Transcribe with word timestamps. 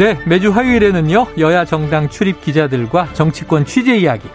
네, 0.00 0.18
매주 0.24 0.50
화요일에는요, 0.50 1.26
여야 1.36 1.66
정당 1.66 2.08
출입 2.08 2.40
기자들과 2.40 3.12
정치권 3.12 3.66
취재 3.66 3.98
이야기. 3.98 4.26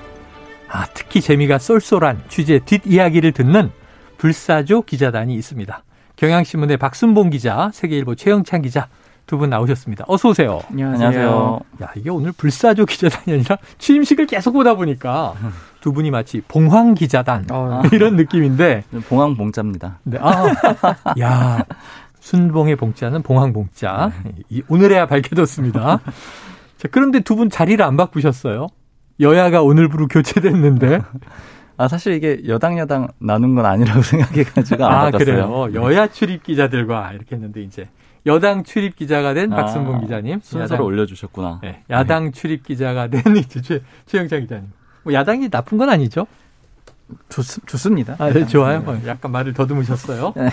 아, 0.69 0.85
특히 0.93 1.21
재미가 1.21 1.57
쏠쏠한 1.57 2.25
취재 2.29 2.59
뒷이야기를 2.59 3.31
듣는 3.31 3.71
불사조 4.20 4.83
기자단이 4.83 5.33
있습니다. 5.33 5.83
경향신문의 6.17 6.77
박순봉 6.77 7.31
기자, 7.31 7.71
세계일보 7.73 8.13
최영찬 8.13 8.61
기자 8.61 8.89
두분 9.25 9.49
나오셨습니다. 9.49 10.05
어서 10.07 10.29
오세요. 10.29 10.61
안녕하세요. 10.70 11.59
야, 11.81 11.91
이게 11.95 12.11
오늘 12.11 12.31
불사조 12.31 12.85
기자단이 12.85 13.35
아니라 13.35 13.57
취임식을 13.79 14.27
계속 14.27 14.51
보다 14.51 14.75
보니까 14.75 15.34
두 15.81 15.93
분이 15.93 16.11
마치 16.11 16.41
봉황 16.47 16.93
기자단 16.93 17.47
어. 17.49 17.81
이런 17.91 18.17
느낌인데 18.17 18.84
봉황 19.09 19.35
봉자입니다. 19.35 19.97
네, 20.03 20.20
아, 20.21 20.45
야, 21.20 21.65
순봉의 22.29 22.75
봉자는 22.77 23.21
봉황 23.21 23.53
봉자. 23.53 24.11
이- 24.49 24.63
오늘에야 24.67 25.05
밝혀졌습니다. 25.05 25.99
자, 26.77 26.87
그런데 26.91 27.20
두 27.20 27.35
분 27.35 27.51
자리를 27.51 27.84
안 27.85 27.95
바꾸셨어요? 27.98 28.68
여야가 29.20 29.62
오늘부로 29.62 30.07
교체됐는데. 30.07 31.01
아 31.77 31.87
사실 31.90 32.13
이게 32.13 32.41
여당 32.48 32.79
여당 32.79 33.09
나눈 33.20 33.53
건 33.53 33.65
아니라고 33.65 34.01
생각해가지고 34.01 34.85
안 34.85 34.91
아, 34.91 35.01
바꿨어요. 35.12 35.26
그래요. 35.70 35.73
여야 35.84 36.07
출입 36.07 36.43
기자들과 36.43 37.12
이렇게 37.13 37.35
했는데 37.35 37.62
이제 37.62 37.87
여당 38.26 38.63
출입 38.63 38.96
기자가 38.96 39.34
된 39.35 39.51
아, 39.53 39.57
박순봉 39.57 40.01
기자님, 40.01 40.40
순서를 40.41 40.76
야당, 40.76 40.85
올려주셨구나. 40.85 41.59
네, 41.62 41.84
야당 41.91 42.31
출입 42.31 42.63
기자가 42.63 43.07
된 43.07 43.21
이제 43.37 43.62
최, 43.62 43.81
최영찬 44.07 44.41
기자님. 44.41 44.71
뭐 45.03 45.13
야당이 45.13 45.49
나쁜 45.49 45.77
건 45.77 45.90
아니죠? 45.90 46.26
좋, 47.29 47.43
좋습니다. 47.68 48.15
아, 48.20 48.31
네, 48.31 48.48
좋아요. 48.48 48.79
뭐 48.81 48.98
약간 49.05 49.31
말을 49.31 49.53
더듬으셨어요. 49.53 50.34
네. 50.37 50.49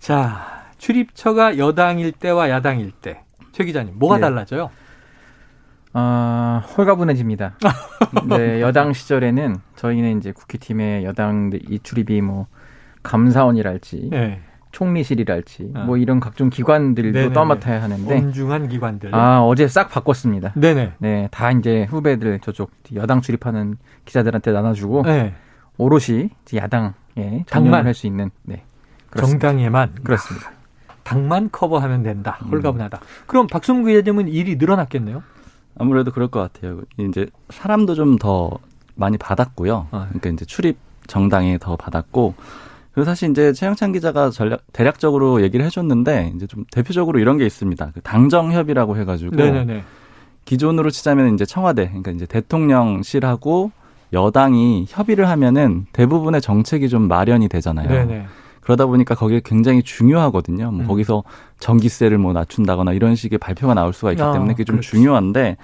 자, 0.00 0.64
출입처가 0.90 1.58
여당일 1.58 2.12
때와 2.12 2.48
야당일 2.48 2.92
때. 2.92 3.20
최 3.50 3.64
기자님, 3.64 3.98
뭐가 3.98 4.16
네. 4.16 4.20
달라져요? 4.20 4.70
어, 5.92 6.62
홀가분해집니다. 6.76 7.58
네, 8.28 8.60
여당 8.60 8.92
시절에는 8.92 9.56
저희는 9.74 10.18
이제 10.18 10.30
국회팀의 10.30 11.04
여당 11.04 11.50
이 11.68 11.80
출입이 11.80 12.20
뭐 12.20 12.46
감사원이랄지 13.02 14.10
네. 14.12 14.40
총리실이랄지 14.70 15.72
아. 15.74 15.84
뭐 15.84 15.96
이런 15.96 16.20
각종 16.20 16.50
기관들도 16.50 17.12
네네네. 17.18 17.32
떠맡아야 17.34 17.82
하는데 17.82 18.14
엄중한 18.18 18.68
기관들. 18.68 19.12
아 19.12 19.40
어제 19.42 19.66
싹 19.66 19.88
바꿨습니다. 19.88 20.52
네네. 20.54 20.92
네, 20.98 21.28
다 21.32 21.50
이제 21.50 21.84
후배들 21.90 22.38
저쪽 22.40 22.70
여당 22.94 23.22
출입하는 23.22 23.78
기자들한테 24.04 24.52
나눠주고 24.52 25.02
네. 25.02 25.34
오롯이 25.78 26.28
야당에 26.54 27.44
당만. 27.48 27.86
할 27.86 27.94
수 27.94 28.06
있는 28.06 28.30
네 28.42 28.62
그렇습니다. 29.10 29.48
정당에만 29.48 29.94
그렇습니다. 30.04 30.52
당만 31.06 31.48
커버하면 31.52 32.02
된다. 32.02 32.38
음. 32.42 32.48
홀가분하다. 32.50 33.00
그럼 33.26 33.46
박순구 33.46 33.86
기자님은 33.86 34.26
일이 34.28 34.56
늘어났겠네요. 34.56 35.22
아무래도 35.78 36.10
그럴 36.10 36.28
것 36.28 36.40
같아요. 36.40 36.80
이제 36.98 37.26
사람도 37.50 37.94
좀 37.94 38.18
더 38.18 38.58
많이 38.96 39.16
받았고요. 39.16 39.88
아. 39.92 40.06
그러니까 40.08 40.30
이제 40.30 40.44
출입 40.44 40.78
정당이 41.06 41.58
더 41.60 41.76
받았고 41.76 42.34
그리고 42.92 43.04
사실 43.04 43.30
이제 43.30 43.52
최영찬 43.52 43.92
기자가 43.92 44.30
전략 44.30 44.62
대략적으로 44.72 45.42
얘기를 45.42 45.64
해줬는데 45.66 46.32
이제 46.34 46.46
좀 46.46 46.64
대표적으로 46.72 47.18
이런 47.18 47.36
게 47.36 47.44
있습니다. 47.46 47.90
그 47.94 48.00
당정협의라고 48.00 48.96
해가지고 48.96 49.36
네네네. 49.36 49.84
기존으로 50.46 50.90
치자면 50.90 51.34
이제 51.34 51.44
청와대, 51.44 51.88
그러니까 51.88 52.12
이제 52.12 52.24
대통령실하고 52.24 53.70
여당이 54.12 54.86
협의를 54.88 55.28
하면은 55.28 55.86
대부분의 55.92 56.40
정책이 56.40 56.88
좀 56.88 57.06
마련이 57.06 57.48
되잖아요. 57.48 57.88
네네. 57.88 58.26
그러다 58.66 58.86
보니까 58.86 59.14
거기에 59.14 59.40
굉장히 59.44 59.84
중요하거든요. 59.84 60.72
뭐 60.72 60.80
음. 60.80 60.88
거기서 60.88 61.22
전기세를 61.60 62.18
뭐 62.18 62.32
낮춘다거나 62.32 62.94
이런 62.94 63.14
식의 63.14 63.38
발표가 63.38 63.74
나올 63.74 63.92
수가 63.92 64.10
있기 64.10 64.20
아, 64.22 64.32
때문에 64.32 64.54
그게 64.54 64.64
좀 64.64 64.76
그렇지. 64.76 64.90
중요한데 64.90 65.56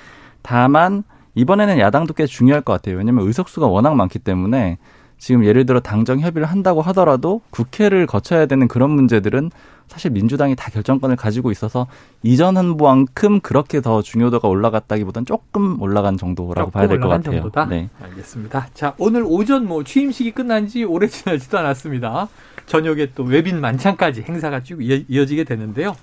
다만 0.42 1.02
이번에는 1.34 1.80
야당도 1.80 2.14
꽤 2.14 2.26
중요할 2.26 2.62
것 2.62 2.72
같아요. 2.74 2.98
왜냐하면 2.98 3.26
의석수가 3.26 3.66
워낙 3.66 3.96
많기 3.96 4.20
때문에 4.20 4.78
지금 5.18 5.44
예를 5.44 5.66
들어 5.66 5.80
당정 5.80 6.20
협의를 6.20 6.46
한다고 6.46 6.80
하더라도 6.82 7.40
국회를 7.50 8.06
거쳐야 8.06 8.46
되는 8.46 8.68
그런 8.68 8.90
문제들은 8.90 9.50
사실 9.88 10.10
민주당이 10.12 10.54
다 10.54 10.70
결정권을 10.70 11.16
가지고 11.16 11.50
있어서 11.50 11.88
이전 12.22 12.56
한보만큼 12.56 13.40
그렇게 13.40 13.80
더 13.80 14.00
중요도가 14.00 14.46
올라갔다기보단 14.46 15.26
조금 15.26 15.80
올라간 15.82 16.18
정도라고 16.18 16.70
봐야 16.70 16.86
될 16.86 17.00
것 17.00 17.08
같아요. 17.08 17.40
정도다? 17.40 17.64
네. 17.66 17.88
알겠습니다. 18.00 18.68
자, 18.74 18.94
오늘 18.98 19.24
오전 19.26 19.66
뭐 19.66 19.82
취임식이 19.82 20.32
끝난 20.32 20.68
지 20.68 20.84
오래 20.84 21.08
지나지도 21.08 21.58
않았습니다. 21.58 22.28
저녁에 22.66 23.08
또 23.14 23.22
외빈 23.24 23.60
만찬까지 23.60 24.22
행사가 24.22 24.62
쭉 24.62 24.80
이어- 24.82 25.04
이어지게 25.08 25.44
되는데요. 25.44 25.96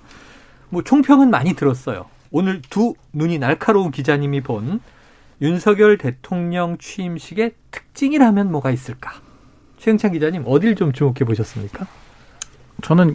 뭐 0.68 0.82
총평은 0.82 1.30
많이 1.30 1.54
들었어요. 1.54 2.06
오늘 2.30 2.62
두 2.62 2.94
눈이 3.12 3.38
날카로운 3.38 3.90
기자님이 3.90 4.40
본 4.42 4.80
윤석열 5.42 5.98
대통령 5.98 6.76
취임식의 6.78 7.52
특징이라면 7.70 8.52
뭐가 8.52 8.70
있을까? 8.70 9.12
최영찬 9.78 10.12
기자님 10.12 10.44
어딜 10.46 10.74
좀 10.76 10.92
주목해 10.92 11.24
보셨습니까? 11.24 11.86
저는 12.82 13.14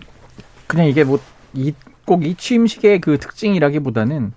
그냥 0.67 0.87
이게 0.87 1.03
뭐 1.03 1.19
이 1.57 1.73
꼭이 2.03 2.35
취임식의 2.35 2.99
그 2.99 3.17
특징이라기보다는 3.17 4.33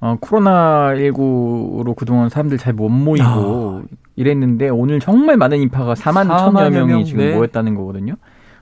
어, 0.00 0.16
코로나19로 0.20 1.94
그동안 1.94 2.28
사람들 2.30 2.56
잘 2.58 2.72
못 2.72 2.88
모이고 2.88 3.84
이랬는데 4.18 4.68
오늘 4.68 4.98
정말 4.98 5.36
많은 5.36 5.58
인파가 5.58 5.94
4만 5.94 6.26
4만여 6.26 6.52
천여 6.52 6.70
명이 6.70 6.86
명, 6.88 7.04
지금 7.04 7.20
네. 7.20 7.34
모였다는 7.36 7.76
거거든요. 7.76 8.14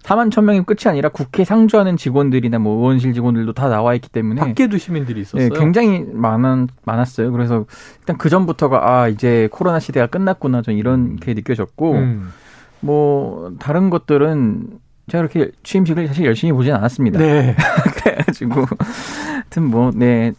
4만 0.03 0.31
천 0.31 0.45
명이 0.45 0.65
끝이 0.65 0.81
아니라 0.85 1.09
국회 1.09 1.45
상주하는 1.45 1.97
직원들이나 1.97 2.59
뭐 2.59 2.77
의원실 2.77 3.15
직원들도 3.15 3.55
다 3.55 3.69
나와 3.69 3.95
있기 3.95 4.11
때문에 4.11 4.41
밖에도 4.41 4.77
시민들이 4.77 5.23
있었어요. 5.23 5.49
네, 5.49 5.59
굉장히 5.59 6.05
많은 6.13 6.69
많았어요. 6.85 7.33
그래서 7.33 7.65
일단 8.01 8.19
그 8.19 8.29
전부터가 8.29 8.89
아 8.89 9.09
이제 9.09 9.49
코로나 9.51 9.81
시대가 9.81 10.07
끝났구나 10.07 10.61
좀 10.61 10.77
이런 10.77 11.17
게 11.17 11.33
느껴졌고 11.33 11.93
음. 11.93 12.33
뭐 12.81 13.53
다른 13.59 13.89
것들은 13.89 14.79
제가 15.09 15.27
그렇게 15.27 15.51
취임식을 15.63 16.07
사실 16.07 16.27
열심히 16.27 16.53
보진 16.53 16.75
않았습니다. 16.75 17.19
네. 17.19 17.57
그래가지고 18.05 18.67
하여튼 19.33 19.65
뭐 19.65 19.91
네 19.95 20.33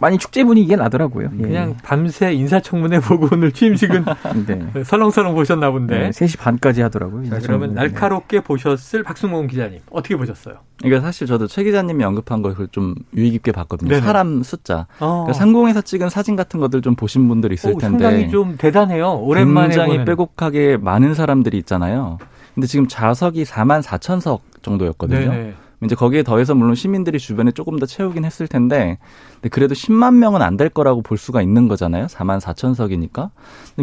많이 0.00 0.18
축제 0.18 0.44
분위기가 0.44 0.76
나더라고요. 0.82 1.28
예. 1.38 1.42
그냥 1.42 1.76
밤새 1.82 2.32
인사청문회 2.32 3.00
보고 3.00 3.28
오늘 3.32 3.52
취임식은 3.52 4.04
네. 4.46 4.84
설렁설렁 4.84 5.34
보셨나 5.34 5.70
본데. 5.70 5.98
네, 5.98 6.10
3시 6.10 6.38
반까지 6.38 6.82
하더라고요. 6.82 7.28
자, 7.28 7.38
그러면 7.42 7.70
좀, 7.70 7.74
날카롭게 7.76 8.40
보셨을 8.40 9.02
박승봉 9.02 9.46
기자님 9.48 9.80
어떻게 9.90 10.16
보셨어요? 10.16 10.56
그러니까 10.78 11.00
사실 11.06 11.26
저도 11.26 11.46
최 11.46 11.62
기자님이 11.64 12.02
언급한 12.04 12.42
걸 12.42 12.52
좀 12.72 12.94
유의 13.16 13.30
깊게 13.32 13.52
봤거든요. 13.52 13.88
네네. 13.90 14.02
사람 14.02 14.42
숫자. 14.42 14.86
어. 15.00 15.24
그러니까 15.24 15.32
상공에서 15.32 15.80
찍은 15.80 16.08
사진 16.10 16.36
같은 16.36 16.60
것들 16.60 16.80
좀 16.82 16.94
보신 16.94 17.28
분들 17.28 17.52
있을 17.52 17.72
오, 17.74 17.78
텐데 17.78 18.04
상당히 18.04 18.30
좀 18.30 18.56
대단해요. 18.56 19.14
오랜만에 19.14 19.68
굉장히 19.68 19.90
보는. 19.92 20.04
빼곡하게 20.04 20.76
많은 20.76 21.14
사람들이 21.14 21.58
있잖아요. 21.58 22.18
근데 22.54 22.66
지금 22.66 22.86
좌석이 22.86 23.44
4만 23.44 23.82
4천 23.82 24.20
석 24.20 24.42
정도였거든요. 24.62 25.18
네네. 25.30 25.54
이제 25.84 25.94
거기에 25.94 26.22
더해서 26.22 26.54
물론 26.54 26.74
시민들이 26.74 27.18
주변에 27.18 27.50
조금 27.50 27.78
더 27.78 27.86
채우긴 27.86 28.24
했을 28.24 28.46
텐데, 28.46 28.98
근데 29.34 29.48
그래도 29.48 29.74
10만 29.74 30.14
명은 30.14 30.40
안 30.40 30.56
될 30.56 30.68
거라고 30.68 31.02
볼 31.02 31.18
수가 31.18 31.42
있는 31.42 31.66
거잖아요. 31.66 32.06
4만 32.06 32.38
4천 32.40 32.74
석이니까. 32.74 33.30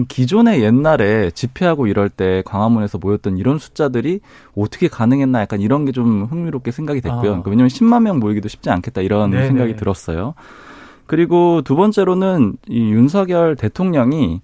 기존에 0.07 0.61
옛날에 0.61 1.31
집회하고 1.31 1.87
이럴 1.87 2.09
때 2.09 2.41
광화문에서 2.45 2.99
모였던 2.99 3.37
이런 3.37 3.57
숫자들이 3.59 4.21
어떻게 4.55 4.87
가능했나 4.87 5.41
약간 5.41 5.59
이런 5.61 5.85
게 5.85 5.91
좀 5.91 6.25
흥미롭게 6.25 6.71
생각이 6.71 7.01
됐고요. 7.01 7.17
아. 7.19 7.21
그러니까 7.23 7.49
왜냐하면 7.49 7.69
10만 7.69 8.03
명 8.03 8.19
모이기도 8.19 8.47
쉽지 8.47 8.69
않겠다 8.69 9.01
이런 9.01 9.31
네네. 9.31 9.47
생각이 9.47 9.75
들었어요. 9.75 10.35
그리고 11.07 11.61
두 11.63 11.75
번째로는 11.75 12.57
이 12.67 12.91
윤석열 12.91 13.55
대통령이 13.55 14.41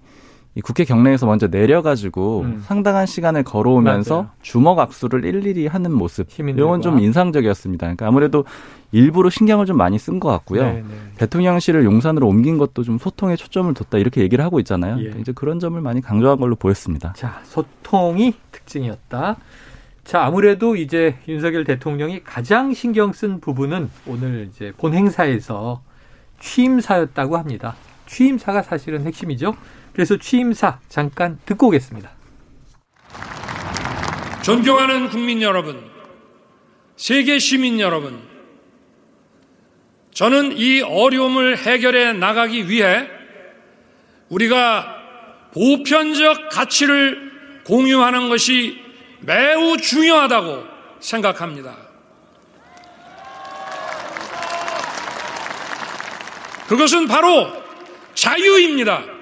이 0.57 0.62
국회 0.62 0.86
경내에서 0.86 1.25
먼저 1.25 1.48
내려가지고 1.48 2.42
음. 2.42 2.63
상당한 2.66 3.06
시간을 3.06 3.44
걸어오면서 3.44 4.16
맞아요. 4.16 4.30
주먹 4.42 4.80
악수를 4.80 5.25
일일이 5.25 5.68
하는 5.68 5.92
모습. 5.92 6.28
이건 6.40 6.81
좀 6.81 7.00
인상적이었습니다. 7.00 7.86
그러니까 7.86 8.07
아무래도 8.07 8.46
일부러 8.94 9.30
신경을 9.30 9.66
좀 9.66 9.75
많이 9.75 10.00
쓴 10.00 10.22
것 10.22 10.30
같고요. 10.30 10.63
네네. 10.63 10.86
대통령실을 11.18 11.84
용산으로 11.84 12.25
옮긴 12.25 12.57
것도 12.57 12.84
좀 12.84 12.98
소통에 12.98 13.36
초점을 13.36 13.74
뒀다 13.74 13.98
이렇게 13.98 14.22
얘기를 14.22 14.46
하고 14.46 14.60
있잖아요. 14.60 14.94
예. 14.94 15.00
그러니까 15.00 15.19
이제 15.19 15.34
그런 15.34 15.60
점을 15.60 15.80
많이 15.81 16.00
강조한 16.00 16.40
걸로 16.40 16.56
보였습니다. 16.56 17.12
자, 17.18 17.42
소통이 17.44 18.34
특징이었다. 18.54 19.36
자, 20.06 20.24
아무래도 20.24 20.78
이제 20.78 21.18
윤석열 21.28 21.66
대통령이 21.66 22.24
가장 22.24 22.74
신경 22.74 23.12
쓴 23.12 23.42
부분은 23.42 23.90
오늘 24.07 24.48
이제 24.50 24.72
본 24.78 24.94
행사에서 24.94 25.81
취임사였다고 26.40 27.36
합니다. 27.36 27.75
취임사가 28.06 28.62
사실은 28.62 29.06
핵심이죠. 29.06 29.54
그래서 29.95 30.18
취임사 30.18 30.80
잠깐 30.89 31.39
듣고 31.45 31.68
오겠습니다. 31.68 32.12
존경하는 34.44 35.09
국민 35.09 35.42
여러분, 35.42 35.89
세계 36.97 37.39
시민 37.39 37.80
여러분, 37.80 38.21
저는 40.13 40.57
이 40.57 40.81
어려움을 40.81 41.57
해결해 41.57 42.12
나가기 42.12 42.69
위해 42.69 43.07
우리가 44.27 44.97
보편적 45.53 46.50
가치를 46.50 47.63
공유하는 47.65 48.27
것이 48.27 48.77
매우 49.21 49.77
중요하다고 49.77 50.63
생각합니다. 51.00 51.74
그것은 56.68 57.07
바로 57.07 57.50
자유입니다. 58.13 59.14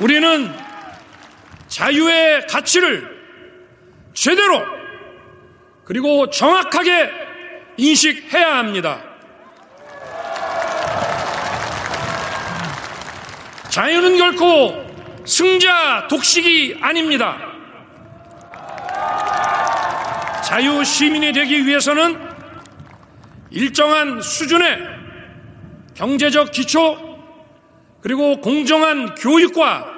우리는 0.00 0.50
자유의 1.68 2.46
가치를 2.46 3.20
제대로 4.14 4.62
그리고 5.84 6.30
정확하게 6.30 7.10
인식해야 7.76 8.56
합니다. 8.56 9.02
자유는 13.68 14.16
결코 14.16 14.86
승자 15.26 16.08
독식이 16.08 16.78
아닙니다. 16.80 17.36
자유 20.44 20.82
시민이 20.82 21.32
되기 21.32 21.66
위해서는 21.66 22.18
일정한 23.50 24.20
수준의 24.22 24.78
경제적 25.94 26.50
기초 26.52 27.10
그리고 28.00 28.40
공정한 28.40 29.14
교육과 29.14 29.89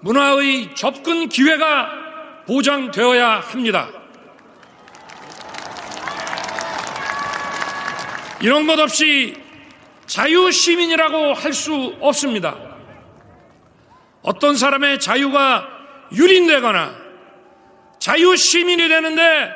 문화의 0.00 0.74
접근 0.74 1.28
기회가 1.28 1.90
보장되어야 2.46 3.40
합니다. 3.40 3.88
이런 8.40 8.66
것 8.66 8.78
없이 8.78 9.34
자유 10.06 10.50
시민이라고 10.50 11.34
할 11.34 11.52
수 11.52 11.96
없습니다. 12.00 12.56
어떤 14.22 14.56
사람의 14.56 15.00
자유가 15.00 15.68
유린되거나 16.12 16.94
자유 17.98 18.36
시민이 18.36 18.88
되는데 18.88 19.52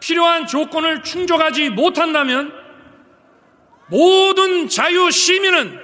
필요한 0.00 0.46
조건을 0.46 1.02
충족하지 1.02 1.70
못한다면 1.70 2.52
모든 3.88 4.68
자유 4.68 5.10
시민은 5.10 5.80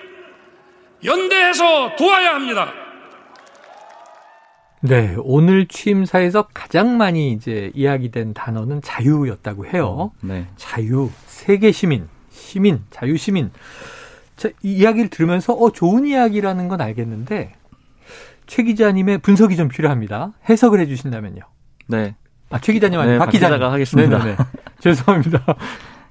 연대해서 1.05 1.97
도와야 1.97 2.35
합니다. 2.35 2.73
네, 4.81 5.17
오늘 5.19 5.67
취임사에서 5.67 6.49
가장 6.55 6.97
많이 6.97 7.33
이제 7.33 7.71
이야기된 7.75 8.35
단어는 8.35 8.81
자유였다고 8.83 9.67
해요. 9.67 10.13
네. 10.21 10.47
자유, 10.57 11.11
세계 11.27 11.73
시민, 11.73 12.09
시민, 12.31 12.81
자유 12.91 13.17
시민. 13.17 13.51
자, 14.37 14.51
이 14.63 14.75
이야기를 14.75 15.11
들으면서 15.11 15.53
어 15.53 15.73
좋은 15.73 16.07
이야기라는 16.07 16.69
건 16.69 16.81
알겠는데 16.81 17.55
최 18.47 18.63
기자님의 18.63 19.19
분석이 19.19 19.57
좀 19.57 19.69
필요합니다. 19.69 20.33
해석을 20.49 20.81
해주신다면요. 20.81 21.41
네. 21.89 22.15
아, 22.51 22.61
최 22.61 22.73
기자님 22.73 23.01
아니고 23.01 23.13
네, 23.13 23.19
박박 23.19 23.33
기자님. 23.33 23.57
기자가 23.57 23.73
하겠습니다. 23.73 24.19
네네네. 24.19 24.37
죄송합니다. 24.81 25.43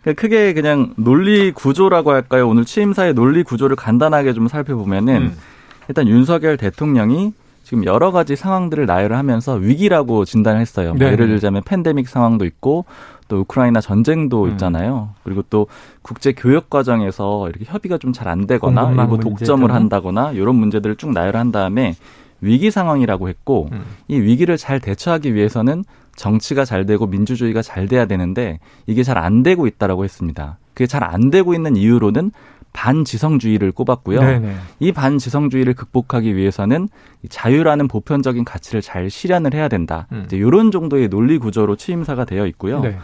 그러니까 0.02 0.22
크게 0.22 0.54
그냥 0.54 0.94
논리 0.98 1.52
구조라고 1.52 2.12
할까요? 2.12 2.48
오늘 2.48 2.66
취임사의 2.66 3.14
논리 3.14 3.44
구조를 3.44 3.76
간단하게 3.76 4.34
좀 4.34 4.48
살펴보면은 4.48 5.16
음. 5.16 5.38
일단 5.88 6.08
윤석열 6.08 6.58
대통령이 6.58 7.34
지금 7.68 7.84
여러 7.84 8.12
가지 8.14 8.38
상황들을 8.38 8.86
나열을 8.86 9.18
하면서 9.18 9.56
위기라고 9.56 10.24
진단을 10.24 10.62
했어요. 10.62 10.92
뭐 10.94 11.00
네. 11.00 11.12
예를 11.12 11.28
들자면 11.28 11.64
팬데믹 11.66 12.08
상황도 12.08 12.46
있고 12.46 12.86
또 13.28 13.40
우크라이나 13.40 13.82
전쟁도 13.82 14.44
음. 14.46 14.52
있잖아요. 14.52 15.10
그리고 15.26 15.44
또 15.50 15.68
국제 16.02 16.32
교역 16.32 16.70
과정에서 16.70 17.50
이렇게 17.50 17.66
협의가 17.66 17.98
좀 17.98 18.14
잘 18.14 18.30
안 18.30 18.48
되거나 18.48 18.86
문제 18.86 19.30
독점을 19.30 19.68
등. 19.68 19.76
한다거나 19.76 20.32
이런 20.32 20.56
문제들을 20.56 20.96
쭉 20.96 21.12
나열한 21.12 21.52
다음에 21.52 21.96
위기 22.40 22.72
상황이라고 22.72 23.28
했고 23.28 23.68
음. 23.74 23.84
이 24.08 24.16
위기를 24.18 24.56
잘 24.56 24.80
대처하기 24.80 25.36
위해서는 25.36 25.84
정치가 26.16 26.64
잘 26.64 26.86
되고 26.86 27.06
민주주의가 27.06 27.62
잘 27.62 27.90
돼야 27.90 28.06
되는데 28.06 28.60
이게 28.86 29.04
잘 29.04 29.18
안 29.18 29.44
되고 29.44 29.68
있다라고 29.68 30.06
했습니다. 30.06 30.58
그게 30.74 30.88
잘 30.88 31.04
안 31.04 31.32
되고 31.32 31.54
있는 31.54 31.76
이유로는 31.76 32.32
반지성주의를 32.78 33.72
꼽았고요. 33.72 34.20
네네. 34.20 34.56
이 34.80 34.92
반지성주의를 34.92 35.74
극복하기 35.74 36.36
위해서는 36.36 36.90
이 37.24 37.28
자유라는 37.28 37.88
보편적인 37.88 38.46
가치를 38.46 38.84
잘 38.84 39.10
실현을 39.10 39.56
해야 39.56 39.68
된다. 39.68 40.06
음. 40.12 40.24
이제 40.26 40.38
이런 40.38 40.70
정도의 40.70 41.10
논리 41.10 41.40
구조로 41.40 41.76
취임사가 41.76 42.26
되어 42.26 42.46
있고요. 42.46 42.82
네. 42.82 43.00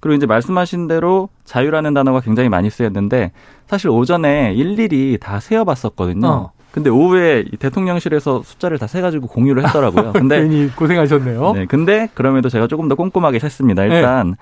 그리고 0.00 0.16
이제 0.16 0.26
말씀하신 0.26 0.88
대로 0.88 1.30
자유라는 1.44 1.94
단어가 1.94 2.20
굉장히 2.20 2.50
많이 2.50 2.68
쓰였는데 2.68 3.32
사실 3.66 3.88
오전에 3.88 4.52
일일이 4.52 5.16
다 5.18 5.40
세어봤었거든요. 5.40 6.26
어. 6.26 6.52
근데 6.70 6.90
오후에 6.90 7.44
이 7.50 7.56
대통령실에서 7.56 8.42
숫자를 8.42 8.78
다 8.78 8.86
세가지고 8.88 9.28
공유를 9.28 9.64
했더라고요. 9.64 10.12
근데 10.18 10.40
괜히 10.40 10.68
고생하셨네요. 10.74 11.52
네, 11.52 11.66
근데 11.66 12.08
그럼에도 12.14 12.48
제가 12.48 12.66
조금 12.66 12.88
더 12.88 12.96
꼼꼼하게 12.96 13.38
셌습니다. 13.38 13.84
일단 13.84 14.34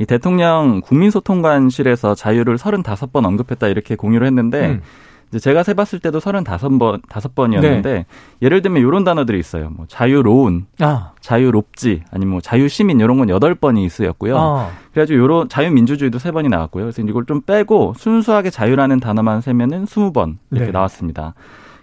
이 0.00 0.06
대통령 0.06 0.80
국민소통관실에서 0.80 2.14
자유를 2.14 2.56
35번 2.56 3.26
언급했다 3.26 3.68
이렇게 3.68 3.96
공유를 3.96 4.26
했는데 4.26 4.70
음. 4.70 4.80
이제 5.28 5.38
제가 5.38 5.62
세봤을 5.62 6.00
때도 6.00 6.20
35번, 6.20 7.02
5번이었는데 7.06 7.82
네. 7.82 8.06
예를 8.40 8.62
들면 8.62 8.82
이런 8.82 9.04
단어들이 9.04 9.38
있어요. 9.38 9.68
뭐 9.70 9.84
자유로운, 9.88 10.66
아, 10.80 11.12
자유롭지, 11.20 12.02
아니면 12.10 12.32
뭐 12.32 12.40
자유시민 12.40 12.98
이런 12.98 13.18
건 13.18 13.28
8번이 13.28 13.90
쓰였고요. 13.90 14.38
아, 14.38 14.70
그래가지고 14.92 15.20
요런 15.20 15.48
자유민주주의도 15.50 16.18
3번이 16.18 16.48
나왔고요. 16.48 16.84
그래서 16.84 17.02
이걸 17.02 17.26
좀 17.26 17.42
빼고 17.42 17.92
순수하게 17.96 18.48
자유라는 18.48 19.00
단어만 19.00 19.42
세면은 19.42 19.84
20번 19.84 20.38
이렇게 20.50 20.66
네. 20.66 20.72
나왔습니다. 20.72 21.34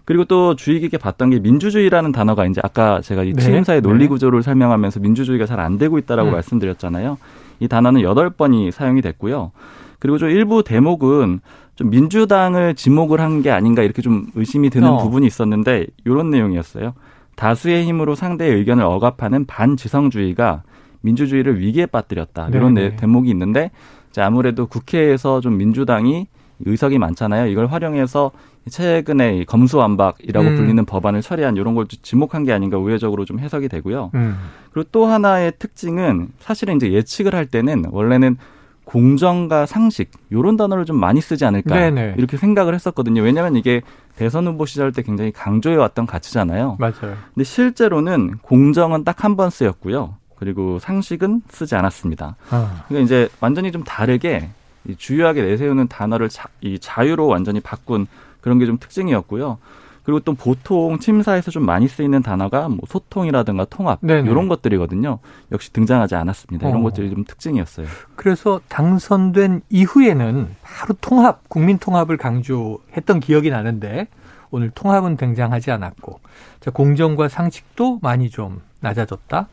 그리고 0.05 0.25
또 0.25 0.55
주의 0.55 0.79
깊게 0.79 0.97
봤던 0.97 1.29
게 1.29 1.39
민주주의라는 1.39 2.11
단어가 2.11 2.45
이제 2.47 2.61
아까 2.63 2.99
제가 3.01 3.23
이 3.23 3.33
네. 3.33 3.41
취임사의 3.41 3.81
논리 3.81 4.05
네. 4.05 4.07
구조를 4.07 4.41
설명하면서 4.41 5.01
민주주의가 5.01 5.45
잘 5.45 5.59
안 5.59 5.77
되고 5.77 5.97
있다라고 5.99 6.29
음. 6.29 6.33
말씀드렸잖아요. 6.33 7.17
이 7.59 7.67
단어는 7.67 8.01
8번이 8.01 8.71
사용이 8.71 9.01
됐고요. 9.01 9.51
그리고 9.99 10.17
좀 10.17 10.29
일부 10.29 10.63
대목은 10.63 11.39
좀 11.75 11.89
민주당을 11.89 12.75
지목을 12.75 13.19
한 13.21 13.41
게 13.41 13.51
아닌가 13.51 13.83
이렇게 13.83 14.01
좀 14.01 14.27
의심이 14.35 14.69
드는 14.69 14.87
어. 14.89 14.97
부분이 14.97 15.25
있었는데 15.27 15.87
이런 16.05 16.29
내용이었어요. 16.29 16.93
다수의 17.35 17.85
힘으로 17.85 18.15
상대의 18.15 18.55
의견을 18.55 18.83
억압하는 18.83 19.45
반지성주의가 19.45 20.63
민주주의를 21.01 21.59
위기에 21.59 21.85
빠뜨렸다. 21.85 22.49
이런. 22.53 22.73
내- 22.73 22.95
대목이 22.95 23.29
있는데 23.29 23.71
아무래도 24.17 24.65
국회에서 24.65 25.41
좀 25.41 25.57
민주당이 25.57 26.27
의석이 26.65 26.97
많잖아요. 26.97 27.45
이걸 27.47 27.67
활용해서 27.67 28.31
최근에 28.69 29.37
이 29.37 29.45
검수완박이라고 29.45 30.47
음. 30.47 30.55
불리는 30.55 30.85
법안을 30.85 31.21
처리한 31.21 31.55
이런 31.57 31.75
걸 31.75 31.85
지목한 31.87 32.43
게 32.43 32.53
아닌가 32.53 32.77
우회적으로 32.77 33.25
좀 33.25 33.39
해석이 33.39 33.67
되고요. 33.69 34.11
음. 34.15 34.37
그리고 34.71 34.89
또 34.91 35.05
하나의 35.05 35.53
특징은 35.59 36.29
사실은 36.39 36.75
이제 36.77 36.91
예측을 36.91 37.33
할 37.35 37.45
때는 37.45 37.85
원래는 37.91 38.37
공정과 38.85 39.65
상식 39.65 40.11
요런 40.31 40.55
단어를 40.55 40.85
좀 40.85 40.97
많이 40.97 41.19
쓰지 41.19 41.43
않을까 41.45 41.75
네네. 41.75 42.15
이렇게 42.17 42.37
생각을 42.37 42.73
했었거든요. 42.73 43.21
왜냐하면 43.21 43.55
이게 43.57 43.81
대선 44.15 44.47
후보 44.47 44.65
시절 44.65 44.93
때 44.93 45.01
굉장히 45.01 45.31
강조해 45.31 45.75
왔던 45.75 46.05
가치잖아요. 46.05 46.77
맞아요. 46.79 47.17
근데 47.33 47.43
실제로는 47.43 48.37
공정은 48.41 49.03
딱 49.03 49.23
한 49.25 49.35
번 49.35 49.49
쓰였고요. 49.49 50.15
그리고 50.37 50.79
상식은 50.79 51.41
쓰지 51.49 51.75
않았습니다. 51.75 52.35
아, 52.49 52.83
그러니까 52.87 53.05
이제 53.05 53.27
완전히 53.41 53.71
좀 53.71 53.83
다르게 53.83 54.49
이 54.87 54.95
주요하게 54.95 55.41
내세우는 55.41 55.87
단어를 55.89 56.29
자, 56.29 56.47
이 56.61 56.79
자유로 56.79 57.27
완전히 57.27 57.59
바꾼 57.59 58.07
그런 58.47 58.59
게 58.59 58.65
좀 58.65 58.77
특징이었고요. 58.79 59.57
그리고 60.03 60.21
또 60.21 60.33
보통 60.35 60.99
침사에서 60.99 61.51
좀 61.51 61.65
많이 61.65 61.89
쓰이는 61.89 62.21
단어가 62.23 62.69
뭐 62.69 62.79
소통이라든가 62.87 63.65
통합 63.65 63.99
네네. 64.01 64.29
이런 64.31 64.47
것들이거든요. 64.47 65.19
역시 65.51 65.73
등장하지 65.73 66.15
않았습니다. 66.15 66.69
이런 66.69 66.79
어. 66.79 66.83
것들이 66.83 67.09
좀 67.09 67.25
특징이었어요. 67.25 67.87
그래서 68.15 68.61
당선된 68.69 69.63
이후에는 69.69 70.55
바로 70.61 70.95
통합, 71.01 71.49
국민 71.49 71.77
통합을 71.77 72.15
강조했던 72.15 73.19
기억이 73.19 73.49
나는데 73.49 74.07
오늘 74.49 74.69
통합은 74.69 75.17
등장하지 75.17 75.71
않았고 75.71 76.21
자, 76.61 76.71
공정과 76.71 77.27
상식도 77.27 77.99
많이 78.01 78.29
좀 78.29 78.61
낮아졌다. 78.79 79.47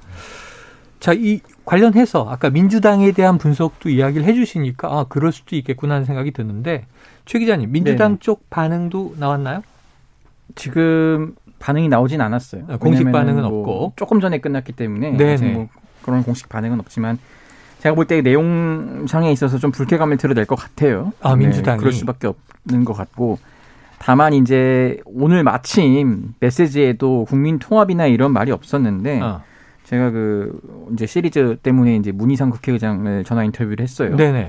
자, 1.04 1.12
이 1.12 1.40
관련해서 1.66 2.26
아까 2.30 2.48
민주당에 2.48 3.12
대한 3.12 3.36
분석도 3.36 3.90
이야기를 3.90 4.24
해주시니까 4.26 4.88
아 4.88 5.04
그럴 5.06 5.32
수도 5.32 5.54
있겠구나 5.54 5.96
하는 5.96 6.06
생각이 6.06 6.30
드는데 6.30 6.86
최 7.26 7.38
기자님 7.38 7.72
민주당 7.72 8.12
네네. 8.12 8.18
쪽 8.20 8.48
반응도 8.48 9.14
나왔나요? 9.18 9.62
지금 10.54 11.34
반응이 11.58 11.88
나오진 11.88 12.22
않았어요. 12.22 12.64
아, 12.68 12.78
공식 12.78 13.04
반응은 13.12 13.42
뭐 13.42 13.60
없고. 13.60 13.92
조금 13.96 14.18
전에 14.22 14.38
끝났기 14.38 14.72
때문에 14.72 15.10
네네. 15.10 15.32
아직 15.34 15.44
뭐 15.44 15.68
그런 16.02 16.22
공식 16.22 16.48
반응은 16.48 16.80
없지만 16.80 17.18
제가 17.80 17.94
볼 17.94 18.06
때 18.06 18.22
내용상에 18.22 19.30
있어서 19.30 19.58
좀 19.58 19.72
불쾌감을 19.72 20.16
드러낼 20.16 20.46
것 20.46 20.56
같아요. 20.56 21.12
아, 21.20 21.36
민주당이. 21.36 21.76
네, 21.76 21.80
그럴 21.80 21.92
수밖에 21.92 22.28
없는 22.28 22.86
것 22.86 22.94
같고. 22.94 23.38
다만 23.98 24.32
이제 24.32 25.00
오늘 25.04 25.44
마침 25.44 26.32
메시지에도 26.40 27.26
국민 27.28 27.58
통합이나 27.58 28.06
이런 28.06 28.32
말이 28.32 28.52
없었는데 28.52 29.20
어. 29.20 29.42
제가 29.84 30.10
그 30.10 30.60
이제 30.92 31.06
시리즈 31.06 31.56
때문에 31.62 31.96
이제 31.96 32.10
문희상 32.10 32.50
국회의장을 32.50 33.24
전화 33.24 33.44
인터뷰를 33.44 33.82
했어요. 33.82 34.16
네네. 34.16 34.48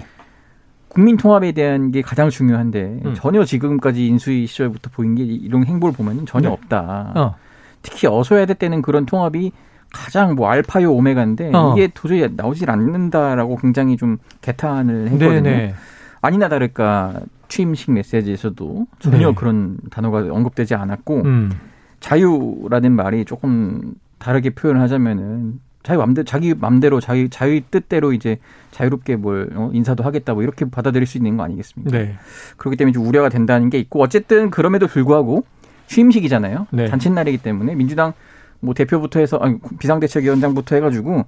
국민 0.87 1.17
통합에 1.17 1.51
대한 1.51 1.91
게 1.91 2.01
가장 2.01 2.29
중요한데 2.29 3.01
음. 3.05 3.13
전혀 3.15 3.43
지금까지 3.43 4.07
인수위 4.07 4.47
시절부터 4.47 4.91
보인 4.93 5.15
게 5.15 5.23
이런 5.23 5.65
행보를 5.65 5.93
보면 5.93 6.25
전혀 6.25 6.47
네. 6.47 6.53
없다. 6.53 7.11
어. 7.15 7.35
특히 7.81 8.07
어서야 8.07 8.45
될 8.45 8.55
때는 8.55 8.81
그런 8.81 9.05
통합이 9.05 9.51
가장 9.93 10.35
뭐 10.35 10.49
알파요 10.49 10.93
오메가인데 10.93 11.51
어. 11.53 11.73
이게 11.73 11.89
도저히 11.93 12.27
나오질 12.33 12.71
않는다라고 12.71 13.57
굉장히 13.57 13.97
좀 13.97 14.17
개탄을 14.41 15.09
했거든요. 15.09 15.41
네네. 15.41 15.75
아니나 16.21 16.47
다를까 16.47 17.21
취임식 17.49 17.91
메시지에서도 17.91 18.87
전혀 18.99 19.29
네. 19.29 19.35
그런 19.35 19.77
단어가 19.91 20.19
언급되지 20.19 20.75
않았고 20.75 21.21
음. 21.23 21.51
자유라는 21.99 22.93
말이 22.93 23.25
조금 23.25 23.95
다르게 24.25 24.49
표현을 24.49 24.81
하자면은 24.81 25.59
자기 25.83 25.99
맘대 25.99 26.23
자기 26.23 26.55
맘대로 26.55 26.99
자기 26.99 27.29
자기 27.29 27.63
뜻대로 27.69 28.11
이제 28.11 28.39
자유롭게 28.71 29.17
뭘 29.17 29.51
어, 29.53 29.69
인사도 29.71 30.03
하겠다 30.03 30.33
뭐 30.33 30.41
이렇게 30.41 30.65
받아들일 30.65 31.05
수 31.05 31.19
있는 31.19 31.37
거 31.37 31.43
아니겠습니까? 31.43 31.95
네. 31.95 32.15
그렇기 32.57 32.75
때문에 32.75 32.91
좀 32.91 33.05
우려가 33.05 33.29
된다는 33.29 33.69
게 33.69 33.77
있고 33.77 34.01
어쨌든 34.01 34.49
그럼에도 34.49 34.87
불구하고 34.87 35.45
취임식이잖아요. 35.85 36.65
네. 36.71 36.87
잔칫날이기 36.87 37.37
때문에 37.37 37.75
민주당 37.75 38.13
뭐 38.61 38.73
대표부터 38.73 39.19
해서 39.19 39.37
아니 39.37 39.59
비상대책위원장부터 39.77 40.73
해가지고 40.73 41.25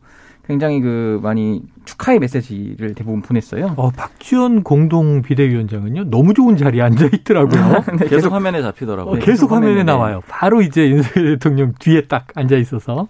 굉장히 0.47 0.79
그 0.79 1.19
많이 1.21 1.61
축하의 1.83 2.19
메시지를 2.19 2.95
대부분 2.95 3.21
보냈어요. 3.21 3.73
어, 3.75 3.91
박지원 3.91 4.63
공동 4.63 5.21
비대위원장은요 5.21 6.05
너무 6.05 6.33
좋은 6.33 6.55
자리에 6.55 6.81
앉아 6.81 7.09
있더라고요. 7.13 7.83
네, 7.99 8.07
계속 8.07 8.31
화면에 8.31 8.61
잡히더라고요. 8.61 9.15
어, 9.15 9.19
계속 9.19 9.51
화면에 9.51 9.71
화면에, 9.71 9.83
네. 9.83 9.91
나와요. 9.91 10.21
바로 10.29 10.61
이제 10.61 10.89
윤석열 10.89 11.33
대통령 11.33 11.73
뒤에 11.79 12.03
딱 12.07 12.27
앉아 12.35 12.55
있어서. 12.55 13.09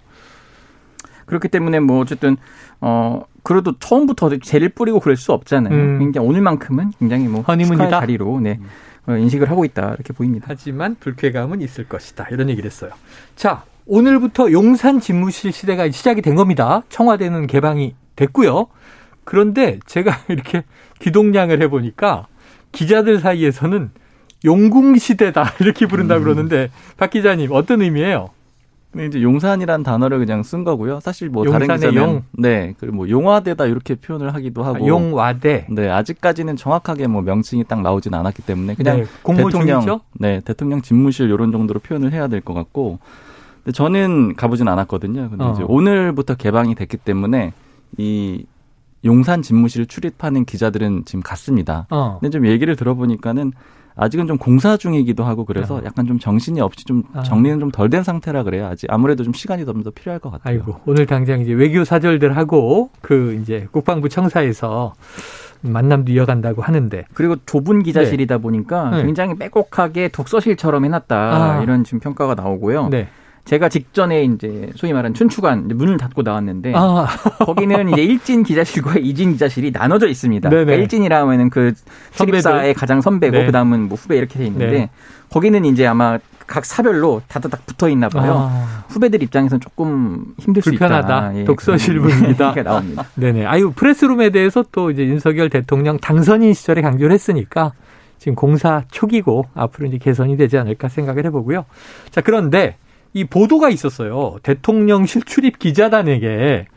그렇기 1.27 1.49
때문에 1.49 1.79
뭐 1.79 1.99
어쨌든 1.99 2.37
어 2.81 3.23
그래도 3.43 3.77
처음부터 3.77 4.37
재를 4.41 4.69
뿌리고 4.69 4.99
그럴 4.99 5.15
수 5.15 5.31
없잖아요. 5.33 5.73
음. 5.73 5.99
굉장히 5.99 6.27
오늘만큼은 6.27 6.93
굉장히 6.97 7.27
뭐 7.27 7.41
허니문이다. 7.41 7.83
축하의 7.83 8.01
자리로 8.01 8.39
네 8.39 8.59
어, 9.05 9.15
인식을 9.15 9.49
하고 9.51 9.63
있다 9.63 9.93
이렇게 9.93 10.13
보입니다. 10.13 10.47
하지만 10.49 10.95
불쾌감은 10.99 11.61
있을 11.61 11.87
것이다. 11.87 12.27
이런 12.31 12.49
얘기를 12.49 12.67
했어요. 12.67 12.91
자, 13.35 13.63
오늘부터 13.87 14.51
용산 14.51 14.99
집무실 14.99 15.51
시대가 15.51 15.89
시작이 15.89 16.21
된 16.21 16.35
겁니다. 16.35 16.83
청와대는 16.89 17.47
개방이 17.47 17.95
됐고요. 18.15 18.67
그런데 19.23 19.79
제가 19.85 20.11
이렇게 20.27 20.63
기동량을 20.99 21.61
해보니까 21.63 22.27
기자들 22.71 23.19
사이에서는 23.19 23.91
용궁 24.45 24.97
시대다 24.97 25.53
이렇게 25.61 25.85
부른다 25.87 26.19
그러는데 26.19 26.69
박 26.97 27.09
기자님 27.09 27.51
어떤 27.51 27.81
의미예요? 27.81 28.29
근데 28.91 29.07
이제 29.07 29.21
용산이란 29.21 29.83
단어를 29.83 30.17
그냥 30.19 30.43
쓴 30.43 30.63
거고요. 30.63 30.99
사실 31.01 31.29
뭐 31.29 31.45
다른 31.45 31.67
기자는 31.67 31.95
용? 31.95 32.23
네, 32.31 32.73
그리고 32.79 32.95
뭐 32.95 33.09
용화되다 33.09 33.65
이렇게 33.65 33.95
표현을 33.95 34.33
하기도 34.33 34.63
하고 34.63 34.85
아, 34.85 34.87
용와대. 34.87 35.67
네, 35.69 35.89
아직까지는 35.89 36.55
정확하게 36.55 37.07
뭐 37.07 37.21
명칭이 37.21 37.65
딱 37.65 37.81
나오진 37.81 38.13
않았기 38.13 38.43
때문에 38.43 38.75
그냥 38.75 38.97
네, 38.97 39.05
대통령 39.35 39.49
중이죠. 39.81 40.01
네, 40.13 40.41
대통령 40.43 40.81
집무실 40.81 41.29
이런 41.29 41.51
정도로 41.51 41.79
표현을 41.81 42.13
해야 42.13 42.27
될 42.27 42.41
것 42.41 42.53
같고 42.53 42.99
저는 43.73 44.35
가보진 44.35 44.67
않았거든요. 44.67 45.29
근데 45.29 45.43
어. 45.43 45.51
이제 45.53 45.63
오늘부터 45.67 46.35
개방이 46.35 46.75
됐기 46.75 46.97
때문에 46.97 47.53
이 47.97 48.45
용산 49.05 49.41
집무실 49.41 49.85
출입하는 49.85 50.45
기자들은 50.45 51.03
지금 51.05 51.21
갔습니다. 51.21 51.87
어. 51.89 52.17
근데 52.19 52.29
좀 52.31 52.45
얘기를 52.47 52.75
들어보니까는 52.75 53.53
아직은 53.99 54.27
좀 54.27 54.37
공사 54.37 54.77
중이기도 54.77 55.23
하고 55.23 55.43
그래서 55.43 55.77
어. 55.77 55.81
약간 55.83 56.05
좀 56.05 56.19
정신이 56.19 56.61
없이 56.61 56.85
좀 56.85 57.03
아. 57.13 57.23
정리는 57.23 57.59
좀 57.59 57.71
덜 57.71 57.89
된 57.89 58.03
상태라 58.03 58.43
그래요. 58.43 58.67
아직 58.67 58.91
아무래도 58.91 59.23
좀 59.23 59.33
시간이 59.33 59.65
좀 59.65 59.83
더 59.83 59.89
필요할 59.91 60.19
것 60.19 60.29
같아요. 60.31 60.59
아이고 60.59 60.79
오늘 60.85 61.05
당장 61.05 61.41
이제 61.41 61.51
외교 61.53 61.83
사절들 61.83 62.37
하고 62.37 62.89
그 63.01 63.39
이제 63.41 63.67
국방부 63.71 64.07
청사에서 64.09 64.93
만남도 65.61 66.11
이어간다고 66.11 66.61
하는데 66.61 67.05
그리고 67.13 67.35
좁은 67.47 67.81
기자실이다 67.83 68.37
보니까 68.37 68.91
네. 68.91 69.03
굉장히 69.03 69.35
빼곡하게 69.35 70.09
독서실처럼 70.09 70.85
해놨다 70.85 71.15
아. 71.15 71.63
이런 71.63 71.83
지금 71.83 71.99
평가가 71.99 72.35
나오고요. 72.35 72.89
네. 72.89 73.07
제가 73.47 73.69
직전에 73.69 74.25
이제 74.25 74.69
소위 74.75 74.91
말하는 74.91 75.13
춘추관 75.13 75.69
문을 75.69 75.95
닫고 75.95 76.21
나왔는데 76.21 76.73
아, 76.75 77.07
거기는 77.39 77.89
이제 77.89 78.03
일진 78.03 78.43
기자실과 78.43 78.95
이진 78.99 79.31
기자실이 79.31 79.71
나눠져 79.71 80.07
있습니다. 80.07 80.49
그러니까 80.49 80.73
일진이라 80.73 81.21
하면은 81.21 81.49
그. 81.49 81.73
출입사의 82.11 82.73
가장 82.73 82.99
선배고 82.99 83.37
네. 83.37 83.45
그다음은 83.45 83.87
뭐 83.87 83.95
후배 83.97 84.17
이렇게 84.17 84.37
돼 84.39 84.45
있는데 84.47 84.71
네. 84.71 84.89
거기는 85.29 85.63
이제 85.63 85.87
아마 85.87 86.19
각 86.45 86.65
사별로 86.65 87.21
다다닥 87.27 87.65
붙어 87.65 87.87
있나 87.89 88.09
봐요. 88.09 88.49
아, 88.51 88.83
후배들 88.89 89.23
입장에서는 89.23 89.61
조금 89.61 90.33
힘들 90.39 90.61
수 90.61 90.69
불편하다. 90.71 91.31
있다. 91.31 91.39
예. 91.39 91.45
그런 91.45 91.79
얘기가 92.29 92.63
나옵니다. 92.63 93.05
네네. 93.15 93.45
아유 93.45 93.71
프레스룸에 93.73 94.29
대해서 94.31 94.65
또 94.73 94.91
이제 94.91 95.05
윤석열 95.05 95.49
대통령 95.49 95.97
당선인 95.99 96.53
시절에 96.53 96.81
강조를 96.81 97.13
했으니까 97.13 97.71
지금 98.17 98.35
공사 98.35 98.83
초기고 98.91 99.45
앞으로 99.53 99.87
이제 99.87 99.97
개선이 99.97 100.35
되지 100.35 100.57
않을까 100.57 100.89
생각을 100.89 101.25
해보고요. 101.25 101.65
자 102.11 102.19
그런데 102.21 102.75
이 103.13 103.23
보도가 103.23 103.69
있었어요. 103.69 104.37
대통령실 104.43 105.23
출입 105.23 105.59
기자단에게 105.59 106.67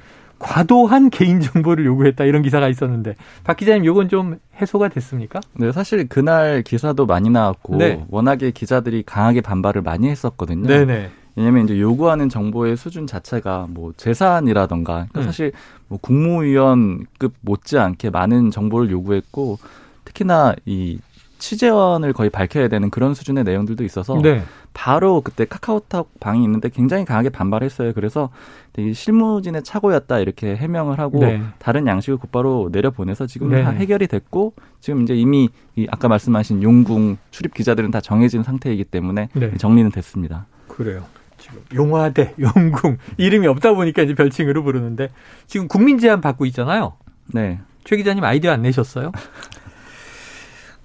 과도한 0.40 1.10
개인 1.10 1.40
정보를 1.40 1.84
요구했다 1.84 2.24
이런 2.24 2.42
기사가 2.42 2.68
있었는데 2.68 3.14
박 3.44 3.56
기자님 3.58 3.84
요건 3.84 4.08
좀 4.08 4.38
해소가 4.60 4.88
됐습니까? 4.88 5.40
네, 5.52 5.70
사실 5.70 6.08
그날 6.08 6.62
기사도 6.62 7.06
많이 7.06 7.28
나왔고 7.28 7.76
네. 7.76 8.04
워낙에 8.08 8.50
기자들이 8.50 9.02
강하게 9.04 9.42
반발을 9.42 9.82
많이 9.82 10.08
했었거든요. 10.08 10.66
네네. 10.66 11.10
왜냐하면 11.36 11.64
이제 11.64 11.78
요구하는 11.78 12.28
정보의 12.28 12.76
수준 12.76 13.06
자체가 13.06 13.66
뭐 13.70 13.92
재산이라던가 13.96 14.92
그러니까 14.94 15.20
음. 15.20 15.24
사실 15.24 15.52
뭐 15.88 15.98
국무위원급 16.00 17.34
못지않게 17.42 18.10
많은 18.10 18.50
정보를 18.50 18.90
요구했고 18.90 19.58
특히나 20.04 20.54
이 20.64 20.98
취재원을 21.40 22.12
거의 22.12 22.30
밝혀야 22.30 22.68
되는 22.68 22.90
그런 22.90 23.14
수준의 23.14 23.42
내용들도 23.42 23.82
있어서 23.82 24.20
네. 24.22 24.44
바로 24.72 25.20
그때 25.20 25.44
카카오톡 25.44 26.20
방이 26.20 26.44
있는데 26.44 26.68
굉장히 26.68 27.04
강하게 27.04 27.30
반발했어요. 27.30 27.92
그래서 27.94 28.30
되게 28.72 28.92
실무진의 28.92 29.64
착오였다 29.64 30.20
이렇게 30.20 30.54
해명을 30.54 31.00
하고 31.00 31.18
네. 31.18 31.42
다른 31.58 31.86
양식을 31.88 32.18
곧바로 32.18 32.68
내려보내서 32.70 33.26
지금 33.26 33.50
네. 33.50 33.64
다 33.64 33.70
해결이 33.70 34.06
됐고 34.06 34.52
지금 34.78 35.02
이제 35.02 35.16
이미 35.16 35.48
이 35.74 35.88
아까 35.90 36.06
말씀하신 36.06 36.62
용궁 36.62 37.16
출입 37.32 37.54
기자들은 37.54 37.90
다 37.90 38.00
정해진 38.00 38.44
상태이기 38.44 38.84
때문에 38.84 39.30
네. 39.32 39.56
정리는 39.56 39.90
됐습니다. 39.90 40.46
그래요. 40.68 41.04
지금 41.38 41.62
용화대, 41.74 42.34
용궁 42.38 42.98
이름이 43.16 43.46
없다 43.48 43.72
보니까 43.72 44.02
이제 44.02 44.14
별칭으로 44.14 44.62
부르는데 44.62 45.08
지금 45.46 45.66
국민 45.66 45.98
제안 45.98 46.20
받고 46.20 46.44
있잖아요. 46.46 46.92
네. 47.32 47.58
최 47.84 47.96
기자님 47.96 48.22
아이디어 48.22 48.52
안 48.52 48.62
내셨어요? 48.62 49.10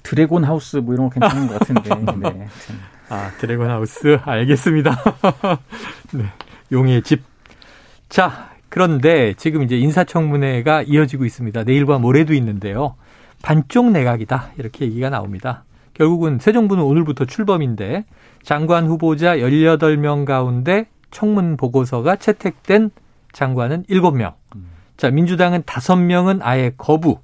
드래곤 0.05 0.43
하우스 0.43 0.77
뭐 0.77 0.93
이런 0.93 1.09
거 1.09 1.19
괜찮은 1.19 1.47
것 1.47 1.59
같은데. 1.59 2.29
네. 2.29 2.47
아, 3.09 3.31
드래곤 3.39 3.69
하우스. 3.69 4.19
알겠습니다. 4.23 4.95
네. 6.13 6.25
용의 6.71 7.01
집. 7.01 7.23
자, 8.07 8.51
그런데 8.69 9.33
지금 9.33 9.63
이제 9.63 9.77
인사청문회가 9.77 10.83
이어지고 10.83 11.25
있습니다. 11.25 11.63
내일과 11.63 11.97
모레도 11.97 12.33
있는데요. 12.35 12.95
반쪽 13.41 13.91
내각이다. 13.91 14.51
이렇게 14.57 14.85
얘기가 14.85 15.09
나옵니다. 15.09 15.63
결국은 15.93 16.39
새 16.39 16.51
정부는 16.51 16.83
오늘부터 16.83 17.25
출범인데 17.25 18.05
장관 18.43 18.85
후보자 18.85 19.37
18명 19.37 20.25
가운데 20.25 20.87
청문 21.09 21.57
보고서가 21.57 22.17
채택된 22.17 22.91
장관은 23.31 23.83
7명. 23.83 24.33
자, 24.97 25.09
민주당은 25.09 25.63
5명은 25.63 26.39
아예 26.41 26.71
거부. 26.77 27.19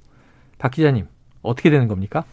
박 0.58 0.72
기자님, 0.72 1.06
어떻게 1.42 1.70
되는 1.70 1.88
겁니까? 1.88 2.24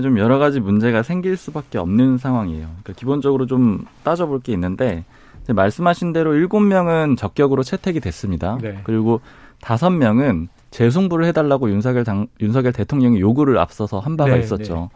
좀 0.00 0.18
여러 0.18 0.38
가지 0.38 0.60
문제가 0.60 1.02
생길 1.02 1.36
수밖에 1.36 1.78
없는 1.78 2.18
상황이에요. 2.18 2.66
그러니까 2.66 2.92
기본적으로 2.94 3.46
좀 3.46 3.84
따져볼 4.04 4.40
게 4.40 4.52
있는데 4.52 5.04
말씀하신 5.48 6.12
대로 6.12 6.34
일곱 6.34 6.60
명은 6.60 7.16
적격으로 7.16 7.62
채택이 7.62 8.00
됐습니다. 8.00 8.58
네. 8.62 8.80
그리고 8.84 9.20
다섯 9.60 9.90
명은 9.90 10.48
재송부를 10.70 11.26
해달라고 11.26 11.70
윤석열 11.70 12.04
당, 12.04 12.26
윤석열 12.40 12.72
대통령이 12.72 13.20
요구를 13.20 13.58
앞서서 13.58 13.98
한 13.98 14.16
바가 14.16 14.34
네, 14.34 14.40
있었죠. 14.40 14.88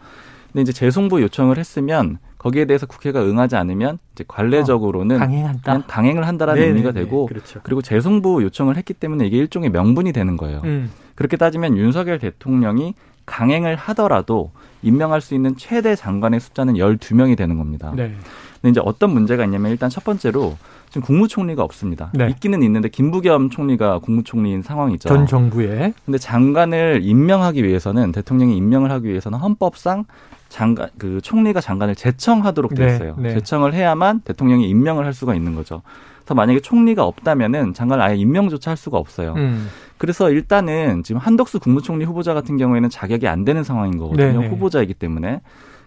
근데 0.52 0.62
이제 0.62 0.72
재송부 0.72 1.20
요청을 1.20 1.58
했으면 1.58 2.18
거기에 2.38 2.64
대해서 2.64 2.86
국회가 2.86 3.22
응하지 3.22 3.56
않으면 3.56 3.98
이제 4.12 4.24
관례적으로는 4.26 5.18
강행한다. 5.18 5.60
그냥 5.62 5.84
강행을 5.86 6.26
한다라는 6.26 6.60
네네네. 6.60 6.78
의미가 6.78 6.92
되고 6.92 7.26
그렇죠. 7.26 7.60
그리고 7.62 7.82
재송부 7.82 8.42
요청을 8.42 8.76
했기 8.76 8.94
때문에 8.94 9.26
이게 9.26 9.36
일종의 9.36 9.70
명분이 9.70 10.12
되는 10.12 10.36
거예요. 10.36 10.62
음. 10.64 10.90
그렇게 11.14 11.36
따지면 11.36 11.76
윤석열 11.76 12.18
대통령이 12.18 12.94
강행을 13.26 13.76
하더라도 13.76 14.52
임명할 14.86 15.20
수 15.20 15.34
있는 15.34 15.56
최대 15.56 15.96
장관의 15.96 16.40
숫자는 16.40 16.74
12명이 16.74 17.36
되는 17.36 17.58
겁니다. 17.58 17.92
네. 17.94 18.14
근데 18.60 18.70
이제 18.70 18.80
어떤 18.84 19.10
문제가 19.10 19.44
있냐면 19.44 19.70
일단 19.72 19.90
첫 19.90 20.04
번째로 20.04 20.56
지금 20.88 21.02
국무총리가 21.02 21.62
없습니다. 21.62 22.10
네. 22.14 22.28
있기는 22.30 22.62
있는데 22.62 22.88
김부겸 22.88 23.50
총리가 23.50 23.98
국무총리인 23.98 24.62
상황이죠. 24.62 25.08
전 25.08 25.26
정부에 25.26 25.92
근데 26.04 26.18
장관을 26.18 27.00
임명하기 27.02 27.64
위해서는 27.64 28.12
대통령이 28.12 28.56
임명을 28.56 28.90
하기 28.92 29.08
위해서는 29.08 29.38
헌법상 29.38 30.04
장관 30.48 30.88
그 30.98 31.20
총리가 31.20 31.60
장관을 31.60 31.94
제청하도록 31.94 32.74
돼 32.74 32.86
네, 32.86 32.94
있어요. 32.94 33.16
네. 33.18 33.34
제청을 33.34 33.74
해야만 33.74 34.20
대통령이 34.20 34.68
임명을 34.68 35.04
할 35.04 35.12
수가 35.12 35.34
있는 35.34 35.54
거죠. 35.54 35.82
그래서 36.18 36.34
만약에 36.34 36.60
총리가 36.60 37.04
없다면은 37.04 37.74
장관을 37.74 38.02
아예 38.02 38.16
임명조차 38.16 38.70
할 38.70 38.76
수가 38.76 38.98
없어요. 38.98 39.34
음. 39.34 39.68
그래서 39.98 40.30
일단은 40.30 41.02
지금 41.02 41.20
한덕수 41.20 41.60
국무총리 41.60 42.04
후보자 42.04 42.34
같은 42.34 42.56
경우에는 42.56 42.90
자격이 42.90 43.28
안 43.28 43.44
되는 43.44 43.62
상황인 43.64 43.96
거거든요. 43.98 44.40
네네. 44.40 44.48
후보자이기 44.48 44.94
때문에. 44.94 45.40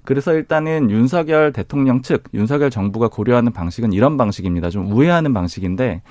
그래서 0.06 0.34
일단은 0.34 0.90
윤석열 0.90 1.52
대통령 1.52 2.02
측, 2.02 2.24
윤석열 2.34 2.70
정부가 2.70 3.10
고려하는 3.10 3.52
방식은 3.52 3.94
이런 3.94 4.18
방식입니다. 4.18 4.70
좀 4.70 4.92
우회하는 4.92 5.34
방식인데 5.34 6.02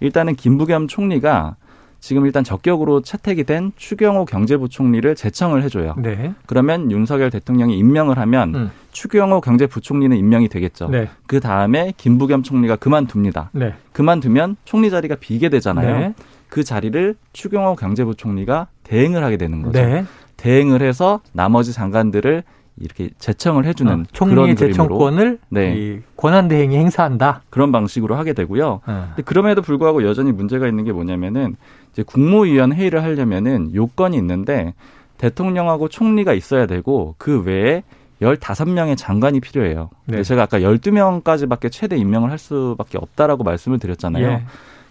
일단은 0.00 0.36
김부겸 0.36 0.88
총리가 0.88 1.56
지금 2.02 2.26
일단 2.26 2.42
적격으로 2.42 3.00
채택이 3.00 3.44
된 3.44 3.70
추경호 3.76 4.24
경제부총리를 4.24 5.14
제청을 5.14 5.62
해줘요. 5.62 5.94
네. 5.96 6.34
그러면 6.46 6.90
윤석열 6.90 7.30
대통령이 7.30 7.78
임명을 7.78 8.18
하면 8.18 8.54
음. 8.56 8.70
추경호 8.90 9.40
경제부총리는 9.40 10.14
임명이 10.16 10.48
되겠죠. 10.48 10.88
네. 10.88 11.08
그 11.28 11.38
다음에 11.38 11.92
김부겸 11.96 12.42
총리가 12.42 12.74
그만둡니다. 12.74 13.50
네. 13.52 13.74
그만두면 13.92 14.56
총리 14.64 14.90
자리가 14.90 15.14
비게 15.20 15.48
되잖아요. 15.48 15.98
네. 15.98 16.14
그 16.48 16.64
자리를 16.64 17.14
추경호 17.32 17.76
경제부총리가 17.76 18.66
대행을 18.82 19.22
하게 19.22 19.36
되는 19.36 19.62
거죠. 19.62 19.80
네. 19.80 20.04
대행을 20.36 20.82
해서 20.82 21.20
나머지 21.32 21.72
장관들을 21.72 22.42
이렇게 22.80 23.10
제청을 23.18 23.64
해주는 23.64 23.92
어, 23.92 24.02
총리의 24.12 24.56
그런 24.56 24.56
제청권을 24.56 25.38
네. 25.50 25.76
이 25.76 26.00
권한 26.16 26.48
대행이 26.48 26.76
행사한다. 26.76 27.42
그런 27.50 27.70
방식으로 27.70 28.16
하게 28.16 28.32
되고요. 28.32 28.80
어. 28.84 29.06
근데 29.08 29.22
그럼에도 29.22 29.62
불구하고 29.62 30.04
여전히 30.04 30.32
문제가 30.32 30.66
있는 30.66 30.84
게 30.84 30.92
뭐냐면은 30.92 31.56
이제 31.92 32.02
국무위원 32.02 32.72
회의를 32.72 33.02
하려면은 33.02 33.74
요건이 33.74 34.16
있는데 34.16 34.74
대통령하고 35.18 35.88
총리가 35.88 36.32
있어야 36.32 36.66
되고 36.66 37.14
그 37.18 37.42
외에 37.42 37.82
15명의 38.20 38.96
장관이 38.96 39.40
필요해요. 39.40 39.90
네. 40.06 40.22
제가 40.22 40.42
아까 40.42 40.60
12명까지밖에 40.60 41.70
최대 41.70 41.96
임명을 41.96 42.30
할 42.30 42.38
수밖에 42.38 42.98
없다라고 42.98 43.42
말씀을 43.44 43.78
드렸잖아요. 43.78 44.26
예. 44.26 44.42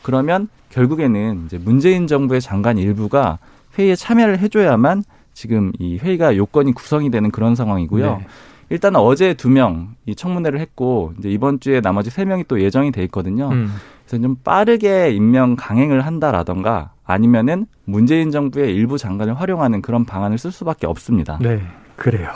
그러면 0.01 0.49
결국에는 0.69 1.43
이제 1.45 1.57
문재인 1.57 2.07
정부의 2.07 2.41
장관 2.41 2.77
일부가 2.77 3.39
회의에 3.77 3.95
참여를 3.95 4.39
해줘야만 4.39 5.03
지금 5.33 5.71
이 5.79 5.97
회의가 5.97 6.35
요건이 6.35 6.73
구성이 6.73 7.09
되는 7.09 7.31
그런 7.31 7.55
상황이고요. 7.55 8.17
네. 8.17 8.25
일단 8.69 8.95
어제 8.95 9.33
두 9.33 9.49
명 9.49 9.95
이 10.05 10.15
청문회를 10.15 10.59
했고 10.59 11.13
이제 11.19 11.29
이번 11.29 11.59
주에 11.59 11.79
나머지 11.81 12.09
세 12.09 12.25
명이 12.25 12.45
또 12.47 12.61
예정이 12.61 12.91
돼 12.91 13.03
있거든요. 13.03 13.49
음. 13.49 13.73
그래서 14.11 14.21
좀 14.21 14.35
빠르게 14.43 15.11
임명 15.11 15.55
강행을 15.55 16.05
한다라던가 16.05 16.91
아니면은 17.05 17.65
문재인 17.85 18.29
정부의 18.31 18.75
일부 18.75 18.97
장관을 18.97 19.39
활용하는 19.39 19.81
그런 19.81 20.03
방안을 20.03 20.37
쓸 20.37 20.51
수밖에 20.51 20.85
없습니다. 20.85 21.39
네. 21.41 21.61
그래요. 21.95 22.29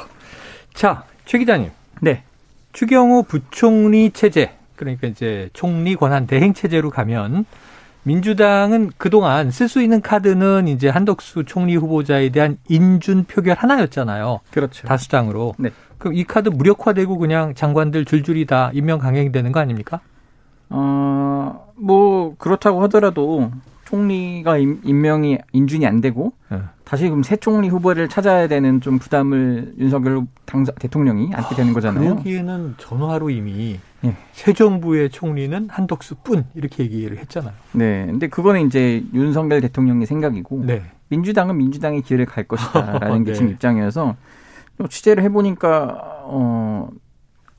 자, 0.73 1.03
최 1.25 1.37
기자님. 1.37 1.71
네. 2.01 2.23
추경호 2.71 3.23
부총리 3.23 4.11
체제, 4.11 4.55
그러니까 4.77 5.07
이제 5.07 5.49
총리 5.53 5.95
권한 5.95 6.27
대행 6.27 6.53
체제로 6.53 6.89
가면 6.89 7.45
민주당은 8.03 8.91
그동안 8.97 9.51
쓸 9.51 9.67
수 9.67 9.81
있는 9.81 10.01
카드는 10.01 10.67
이제 10.67 10.87
한덕수 10.87 11.43
총리 11.45 11.75
후보자에 11.75 12.29
대한 12.29 12.57
인준 12.69 13.25
표결 13.25 13.57
하나였잖아요. 13.57 14.39
그렇죠. 14.51 14.87
다수당으로. 14.87 15.55
네. 15.57 15.71
그럼 15.97 16.13
이 16.13 16.23
카드 16.23 16.49
무력화되고 16.49 17.17
그냥 17.17 17.53
장관들 17.53 18.05
줄줄이 18.05 18.45
다 18.45 18.71
임명 18.73 18.99
강행되는 18.99 19.51
거 19.51 19.59
아닙니까? 19.59 20.01
어, 20.75 21.65
뭐 21.75 22.35
그렇다고 22.37 22.83
하더라도 22.83 23.51
총리가 23.85 24.57
임, 24.57 24.81
임명이 24.83 25.37
인준이 25.53 25.87
안 25.87 26.01
되고 26.01 26.33
네. 26.49 26.59
다시 26.83 27.05
그럼 27.05 27.23
새 27.23 27.37
총리 27.37 27.69
후보를 27.69 28.09
찾아야 28.09 28.47
되는 28.47 28.81
좀 28.81 28.99
부담을 28.99 29.73
윤석열 29.79 30.23
당사 30.45 30.71
대통령이 30.73 31.33
안게 31.33 31.55
되는 31.55 31.73
거잖아요. 31.73 32.15
그러기에는 32.15 32.75
전화로 32.77 33.29
이미 33.29 33.79
예. 34.03 34.15
새 34.33 34.53
정부의 34.53 35.09
총리는 35.09 35.69
한덕수뿐 35.69 36.45
이렇게 36.55 36.83
얘기를 36.83 37.17
했잖아요. 37.17 37.53
네. 37.71 38.05
근데 38.07 38.27
그거는 38.27 38.67
이제 38.67 39.03
윤석열 39.13 39.61
대통령의 39.61 40.05
생각이고 40.05 40.63
네. 40.65 40.83
민주당은 41.07 41.57
민주당의 41.57 42.01
길을 42.01 42.25
갈 42.25 42.43
것이다라는 42.43 43.23
게 43.25 43.31
네. 43.31 43.33
지금 43.33 43.51
입장이어서 43.51 44.15
또 44.77 44.87
취재를 44.87 45.23
해보니까 45.23 46.21
어 46.25 46.89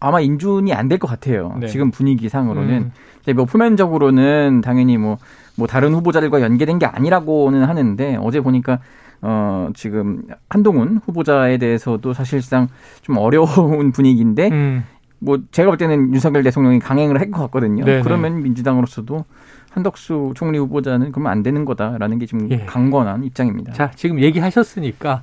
아마 0.00 0.20
인준이 0.20 0.72
안 0.74 0.88
될 0.88 0.98
것 0.98 1.06
같아요. 1.08 1.56
네. 1.60 1.66
지금 1.68 1.90
분위기상으로는 1.90 2.74
음. 2.74 2.92
이제 3.22 3.32
뭐 3.32 3.44
표면적으로는 3.44 4.60
당연히 4.62 4.96
뭐 4.98 5.18
뭐 5.58 5.66
다른 5.66 5.94
후보자들과 5.94 6.42
연계된 6.42 6.78
게 6.78 6.84
아니라고는 6.84 7.64
하는데 7.64 8.18
어제 8.20 8.40
보니까 8.40 8.78
어 9.22 9.70
지금 9.74 10.20
한동훈 10.50 11.00
후보자에 11.06 11.56
대해서도 11.56 12.12
사실상 12.12 12.68
좀 13.00 13.16
어려운 13.16 13.90
분위기인데 13.96 14.50
음. 14.52 14.84
뭐 15.18 15.38
제가 15.50 15.70
볼 15.70 15.78
때는 15.78 16.12
윤석열 16.12 16.42
대통령이 16.42 16.78
강행을 16.78 17.18
할 17.18 17.30
것 17.30 17.40
같거든요. 17.44 17.86
네네. 17.86 18.02
그러면 18.02 18.42
민주당으로서도 18.42 19.24
한덕수 19.70 20.32
총리 20.36 20.58
후보자는 20.58 21.10
그러면 21.10 21.32
안 21.32 21.42
되는 21.42 21.64
거다라는 21.64 22.18
게 22.18 22.26
지금 22.26 22.50
예. 22.50 22.66
강건한 22.66 23.24
입장입니다. 23.24 23.72
자, 23.72 23.90
지금 23.94 24.20
얘기하셨으니까 24.20 25.22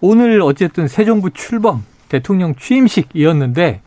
오늘 0.00 0.40
어쨌든 0.42 0.86
새 0.86 1.04
정부 1.04 1.30
출범 1.30 1.82
대통령 2.08 2.54
취임식이었는데 2.54 3.80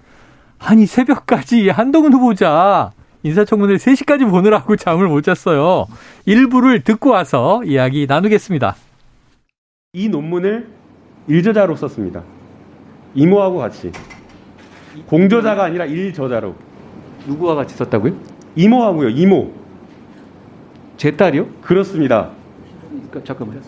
아니 0.59 0.85
새벽까지 0.85 1.69
한동훈 1.69 2.13
후보자 2.13 2.91
인사청문회 3.23 3.75
3시까지 3.75 4.29
보느라고 4.29 4.75
잠을 4.77 5.07
못 5.07 5.21
잤어요. 5.23 5.87
일부를 6.25 6.81
듣고 6.81 7.11
와서 7.11 7.63
이야기 7.63 8.05
나누겠습니다. 8.07 8.75
이 9.93 10.09
논문을 10.09 10.67
일저자로 11.27 11.75
썼습니다. 11.75 12.23
이모하고 13.15 13.57
같이. 13.57 13.91
공저자가 15.07 15.63
아니라 15.63 15.85
일저자로. 15.85 16.55
누구와 17.27 17.55
같이 17.55 17.75
썼다고요? 17.75 18.13
이모하고요, 18.55 19.09
이모. 19.09 19.51
제 20.97 21.15
딸이요? 21.17 21.47
그렇습니다. 21.61 22.29
그러니까 22.89 23.23
잠깐만요. 23.23 23.61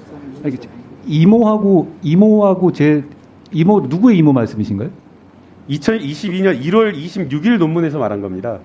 알겠죠. 0.43 0.69
이모하고 1.07 1.95
이모하고 2.03 2.71
제 2.73 3.03
이모 3.51 3.81
누구의 3.81 4.17
이모 4.17 4.33
말씀이신가요? 4.33 4.91
2022년 5.69 6.61
1월 6.63 6.95
26일 6.95 7.57
논문에서 7.57 7.99
말한 7.99 8.21
겁니다. 8.21 8.59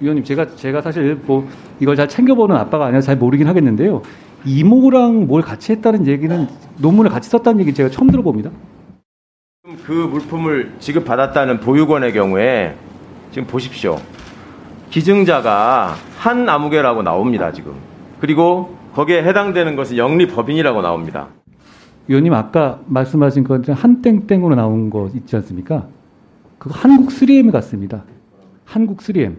위원님 0.00 0.24
제가 0.24 0.56
제가 0.56 0.82
사실 0.82 1.14
뭐 1.14 1.48
이걸 1.78 1.96
잘 1.96 2.08
챙겨보는 2.08 2.56
아빠가 2.56 2.86
아니라 2.86 3.00
잘 3.00 3.16
모르긴 3.16 3.46
하겠는데요. 3.46 4.02
이모랑 4.44 5.26
뭘 5.26 5.42
같이 5.42 5.72
했다는 5.72 6.06
얘기는 6.06 6.48
논문을 6.78 7.10
같이 7.10 7.30
썼다는 7.30 7.60
얘기 7.60 7.74
제가 7.74 7.90
처음 7.90 8.10
들어봅니다. 8.10 8.50
그 9.84 9.92
물품을 9.92 10.72
지급받았다는 10.80 11.60
보육원의 11.60 12.12
경우에 12.12 12.74
지금 13.30 13.46
보십시오. 13.46 14.00
기증자가 14.90 15.94
한 16.18 16.48
아무개라고 16.48 17.02
나옵니다, 17.02 17.52
지금. 17.52 17.74
그리고 18.18 18.76
거기에 18.94 19.22
해당되는 19.22 19.76
것은 19.76 19.96
영리 19.96 20.26
법인이라고 20.26 20.82
나옵니다. 20.82 21.28
위원님 22.10 22.34
아까 22.34 22.80
말씀하신 22.86 23.44
것 23.44 23.68
한땡땡으로 23.68 24.56
나온 24.56 24.90
거 24.90 25.08
있지 25.14 25.36
않습니까? 25.36 25.86
그거 26.58 26.74
한국 26.74 27.10
3M에 27.10 27.52
갔습니다. 27.52 28.02
한국 28.64 28.98
3M. 28.98 29.36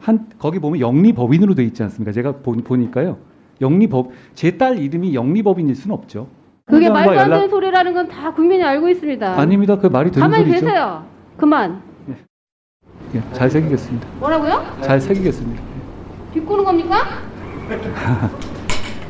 한 0.00 0.26
거기 0.38 0.58
보면 0.58 0.80
영리법인으로 0.80 1.54
돼 1.54 1.64
있지 1.64 1.82
않습니까? 1.82 2.12
제가 2.12 2.32
보, 2.42 2.52
보니까요. 2.52 3.16
영리법 3.62 4.10
제 4.34 4.50
딸 4.58 4.78
이름이 4.78 5.14
영리법인일 5.14 5.74
수는 5.74 5.96
없죠. 5.96 6.26
그게 6.66 6.90
말도 6.90 7.12
안 7.12 7.16
연락- 7.16 7.36
되는 7.36 7.48
소리라는 7.48 7.94
건 7.94 8.06
다 8.08 8.30
국민이 8.34 8.62
알고 8.62 8.90
있습니다. 8.90 9.40
아닙니다. 9.40 9.78
그 9.78 9.86
말이 9.86 10.10
되는 10.10 10.28
가만히 10.28 10.44
소리죠. 10.50 10.66
계세요. 10.66 11.04
그만. 11.38 11.80
예, 13.14 13.22
잘 13.32 13.48
새기겠습니다. 13.48 14.06
뭐라고요? 14.20 14.62
잘 14.82 15.00
새기겠습니다. 15.00 15.62
비꼬는 16.34 16.64
겁니까? 16.64 16.96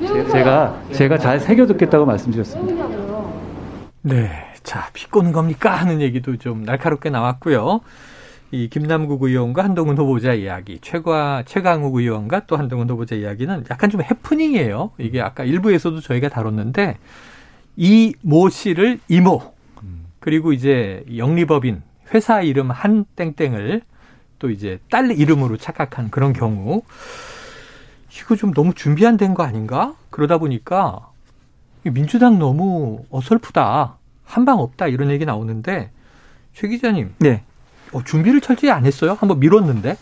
제가 0.07 0.83
제가 0.93 1.19
잘 1.19 1.41
새겨듣겠다고 1.41 2.05
말씀드렸습니다. 2.07 2.89
네. 4.03 4.31
자, 4.63 4.89
비꼬는 4.93 5.33
겁니까? 5.33 5.75
하는 5.75 6.01
얘기도 6.01 6.37
좀 6.37 6.63
날카롭게 6.63 7.11
나왔고요. 7.11 7.81
이 8.51 8.69
김남국 8.69 9.23
의원과 9.23 9.65
한동훈 9.65 9.97
후보자 9.99 10.33
이야기, 10.33 10.79
최과, 10.81 11.43
최강욱 11.47 11.95
의원과 11.97 12.47
또 12.47 12.57
한동훈 12.57 12.89
후보자 12.89 13.15
이야기는 13.17 13.65
약간 13.71 13.91
좀 13.91 14.01
해프닝이에요. 14.03 14.93
이게 14.99 15.21
아까 15.21 15.45
일부에서도 15.45 16.01
저희가 16.01 16.29
다뤘는데, 16.29 16.97
이 17.77 18.15
모 18.23 18.49
씨를 18.49 19.01
이모, 19.09 19.43
그리고 20.21 20.53
이제 20.53 21.05
영리법인, 21.15 21.83
회사 22.15 22.41
이름 22.43 22.71
한 22.71 23.05
땡땡을 23.17 23.83
또 24.39 24.51
이제 24.51 24.79
딸 24.91 25.11
이름으로 25.11 25.57
착각한 25.57 26.11
그런 26.11 26.33
경우, 26.33 26.83
이거 28.21 28.37
좀 28.37 28.53
너무 28.53 28.75
준비 28.75 29.07
안 29.07 29.17
된 29.17 29.35
거 29.35 29.43
아닌가? 29.43 29.95
그러다 30.11 30.39
보니까 30.39 31.09
민주당 31.85 32.39
너무 32.39 33.05
어설프다. 33.11 33.97
한방 34.25 34.59
없다. 34.61 34.87
이런 34.89 35.11
얘기 35.11 35.25
나오는데 35.27 35.91
최 36.55 36.69
기자님. 36.69 37.15
네. 37.19 37.43
어, 37.93 38.03
준비를 38.03 38.41
철저히 38.41 38.71
안 38.71 38.87
했어요? 38.87 39.17
한번 39.19 39.39
미뤘는데? 39.41 39.97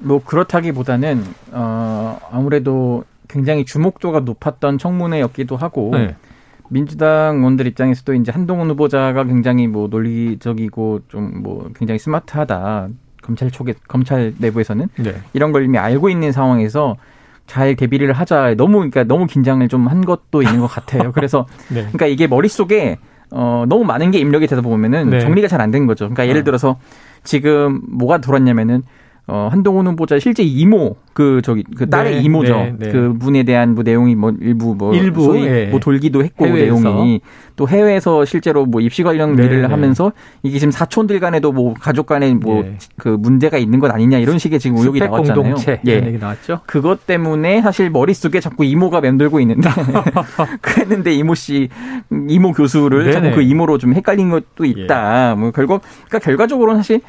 뭐 0.00 0.22
그렇다기보다는 0.24 1.22
어 1.52 2.18
아무래도 2.32 3.04
굉장히 3.28 3.64
주목도가 3.64 4.20
높았던 4.20 4.78
청문회였기도 4.78 5.56
하고 5.56 5.90
네. 5.92 6.16
민주당 6.70 7.36
의원들 7.38 7.66
입장에서도 7.66 8.14
이제 8.14 8.32
한동훈 8.32 8.70
후보자가 8.70 9.24
굉장히 9.24 9.66
뭐 9.66 9.88
논리적이고 9.88 11.00
좀 11.08 11.42
뭐 11.42 11.70
굉장히 11.76 11.98
스마트하다 11.98 12.88
검찰 13.22 13.50
쪽에 13.50 13.74
검찰 13.88 14.32
내부에서는 14.38 14.88
네. 14.98 15.14
이런 15.34 15.52
걸 15.52 15.64
이미 15.64 15.76
알고 15.78 16.08
있는 16.08 16.32
상황에서 16.32 16.96
잘 17.50 17.74
대비를 17.74 18.12
하자 18.12 18.54
너무 18.56 18.74
그러니까 18.78 19.02
너무 19.02 19.26
긴장을 19.26 19.66
좀 19.68 19.88
한 19.88 20.04
것도 20.04 20.42
있는 20.42 20.60
것 20.60 20.68
같아요. 20.68 21.10
그래서 21.16 21.46
네. 21.68 21.80
그러니까 21.80 22.06
이게 22.06 22.28
머릿속에 22.28 22.98
어 23.32 23.64
너무 23.68 23.82
많은 23.84 24.12
게 24.12 24.18
입력이 24.18 24.46
되다 24.46 24.62
보면은 24.62 25.10
네. 25.10 25.20
정리가 25.20 25.48
잘 25.48 25.60
안 25.60 25.72
된 25.72 25.86
거죠. 25.86 26.04
그러니까 26.04 26.28
예를 26.28 26.42
어. 26.42 26.44
들어서 26.44 26.78
지금 27.24 27.80
뭐가 27.88 28.18
돌았냐면은 28.18 28.82
어 29.26 29.48
한동훈 29.50 29.86
후보자 29.86 30.18
실제 30.18 30.42
이모 30.42 30.96
그 31.12 31.40
저기 31.44 31.64
그 31.76 31.88
딸의 31.88 32.16
네, 32.16 32.20
이모죠. 32.22 32.56
네, 32.56 32.74
네. 32.78 32.92
그 32.92 33.12
분에 33.18 33.42
대한 33.42 33.74
뭐 33.74 33.82
내용이 33.82 34.14
뭐 34.14 34.32
일부 34.40 34.74
뭐 34.74 34.94
일부, 34.94 35.24
소위 35.24 35.44
예. 35.44 35.66
뭐 35.66 35.78
돌기도 35.78 36.24
했고 36.24 36.46
해외에서. 36.46 36.80
내용이 36.80 37.20
또 37.56 37.68
해외에서 37.68 38.24
실제로 38.24 38.64
뭐 38.64 38.80
입시 38.80 39.02
관련 39.02 39.36
네, 39.36 39.44
일을 39.44 39.62
네. 39.62 39.68
하면서 39.68 40.12
이게 40.42 40.58
지금 40.58 40.72
사촌들 40.72 41.20
간에도 41.20 41.52
뭐 41.52 41.74
가족 41.74 42.06
간에 42.06 42.32
뭐 42.34 42.64
예. 42.64 42.78
그 42.96 43.08
문제가 43.08 43.58
있는 43.58 43.80
것 43.80 43.92
아니냐 43.92 44.18
이런 44.18 44.38
식의 44.38 44.58
지금 44.58 44.78
의혹이 44.78 45.00
나왔잖아요. 45.00 45.34
공동체 45.34 45.80
예. 45.86 45.92
얘기 46.06 46.18
나왔죠. 46.18 46.60
그것 46.66 47.06
때문에 47.06 47.60
사실 47.60 47.90
머릿속에 47.90 48.40
자꾸 48.40 48.64
이모가 48.64 49.00
맴돌고 49.00 49.40
있는데 49.40 49.68
그랬는데 50.62 51.12
이모 51.12 51.34
씨 51.34 51.68
이모 52.28 52.52
교수를. 52.52 53.12
자꾸 53.12 53.32
그 53.32 53.42
이모로 53.42 53.78
좀 53.78 53.94
헷갈린 53.94 54.30
것도 54.30 54.64
있다. 54.64 55.34
뭐 55.36 55.50
결국 55.50 55.82
그러니까 56.08 56.18
결과적으로는 56.20 56.78
사실 56.78 57.00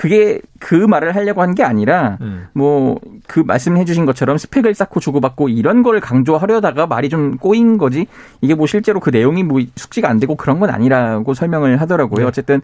그게 0.00 0.40
그 0.58 0.74
말을 0.74 1.14
하려고 1.14 1.42
한 1.42 1.54
게 1.54 1.62
아니라 1.62 2.16
음. 2.22 2.46
뭐그 2.54 3.40
말씀해 3.44 3.84
주신 3.84 4.06
것처럼 4.06 4.38
스펙을 4.38 4.74
쌓고 4.74 4.98
주고받고 4.98 5.50
이런 5.50 5.82
걸 5.82 6.00
강조하려다가 6.00 6.86
말이 6.86 7.10
좀 7.10 7.36
꼬인 7.36 7.76
거지 7.76 8.06
이게 8.40 8.54
뭐 8.54 8.66
실제로 8.66 8.98
그 8.98 9.10
내용이 9.10 9.42
뭐 9.42 9.60
숙지가 9.76 10.08
안 10.08 10.18
되고 10.18 10.36
그런 10.36 10.58
건 10.58 10.70
아니라고 10.70 11.34
설명을 11.34 11.82
하더라고요. 11.82 12.20
네. 12.20 12.24
어쨌든 12.24 12.62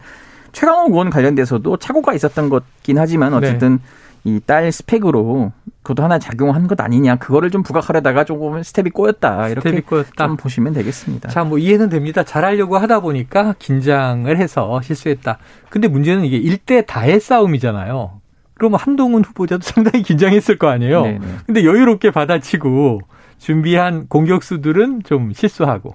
최강욱 0.52 0.92
의원 0.92 1.10
관련돼서도 1.10 1.76
착오가 1.76 2.14
있었던 2.14 2.48
것긴 2.48 2.96
하지만 2.98 3.32
네. 3.32 3.36
어쨌든 3.36 3.80
이딸 4.24 4.72
스펙으로 4.72 5.52
그것도 5.86 6.02
하나 6.02 6.18
작용한 6.18 6.66
것 6.66 6.80
아니냐 6.80 7.14
그거를 7.16 7.52
좀 7.52 7.62
부각하려다가 7.62 8.24
조금 8.24 8.60
스텝이 8.60 8.90
꼬였다 8.90 9.48
이렇게 9.50 9.68
스텝이 9.68 9.82
꼬였다. 9.82 10.26
좀 10.26 10.36
보시면 10.36 10.72
되겠습니다. 10.72 11.28
자, 11.28 11.44
뭐 11.44 11.58
이해는 11.58 11.90
됩니다. 11.90 12.24
잘하려고 12.24 12.76
하다 12.76 12.98
보니까 13.00 13.54
긴장을 13.60 14.36
해서 14.36 14.80
실수했다. 14.82 15.38
근데 15.70 15.86
문제는 15.86 16.24
이게 16.24 16.38
일대 16.38 16.84
다의 16.84 17.20
싸움이잖아요. 17.20 18.20
그러면 18.54 18.80
한동훈 18.80 19.22
후보자도 19.22 19.62
상당히 19.62 20.02
긴장했을 20.02 20.58
거 20.58 20.68
아니에요. 20.68 21.02
네네. 21.02 21.20
근데 21.46 21.64
여유롭게 21.64 22.10
받아치고 22.10 23.02
준비한 23.38 24.08
공격수들은 24.08 25.02
좀 25.04 25.32
실수하고 25.32 25.94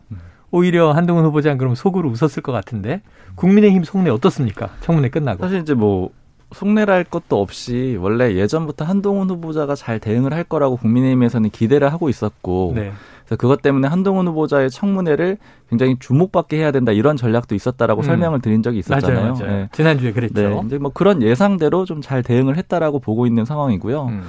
오히려 0.52 0.94
한동훈 0.94 1.26
후보자는 1.26 1.58
그럼 1.58 1.76
속으로 1.76 2.10
웃었을 2.10 2.42
것 2.44 2.54
같은데 2.54 3.02
국민의힘 3.36 3.84
속내 3.84 4.10
어떻습니까? 4.10 4.70
청문회 4.80 5.10
끝나고. 5.10 5.44
사실 5.44 5.60
이제 5.60 5.74
뭐 5.74 6.12
속내랄 6.54 7.06
것도 7.06 7.40
없이 7.42 7.98
원래 8.00 8.36
예전부터 8.36 8.86
한동훈 8.86 9.30
후보자가 9.30 9.76
잘 9.76 10.00
대응을 10.00 10.34
할 10.34 10.44
거라고 10.44 10.78
국민의힘에서는 10.78 11.50
기대를 11.50 11.92
하고 11.92 12.10
있었고 12.10 12.74
네. 12.76 12.92
그래서 13.26 13.38
그것 13.40 13.62
때문에 13.62 13.88
한동훈 13.88 14.28
후보자의 14.28 14.70
청문회를 14.70 15.38
굉장히 15.70 15.98
주목받게 16.00 16.58
해야 16.58 16.72
된다 16.72 16.92
이런 16.92 17.16
전략도 17.16 17.56
있었다라고 17.56 18.02
음. 18.02 18.04
설명을 18.04 18.42
드린 18.42 18.62
적이 18.64 18.80
있었잖아요. 18.80 19.22
맞아요, 19.22 19.34
맞아요. 19.34 19.52
네. 19.62 19.70
지난주에 19.72 20.12
그랬죠. 20.12 20.42
네. 20.42 20.62
이제 20.66 20.78
뭐 20.78 20.92
그런 20.94 21.22
예상대로 21.22 21.86
좀 21.86 22.02
잘 22.02 22.24
대응을 22.24 22.58
했다라고 22.58 23.00
보고 23.00 23.26
있는 23.28 23.46
상황이고요. 23.46 24.06
음. 24.08 24.24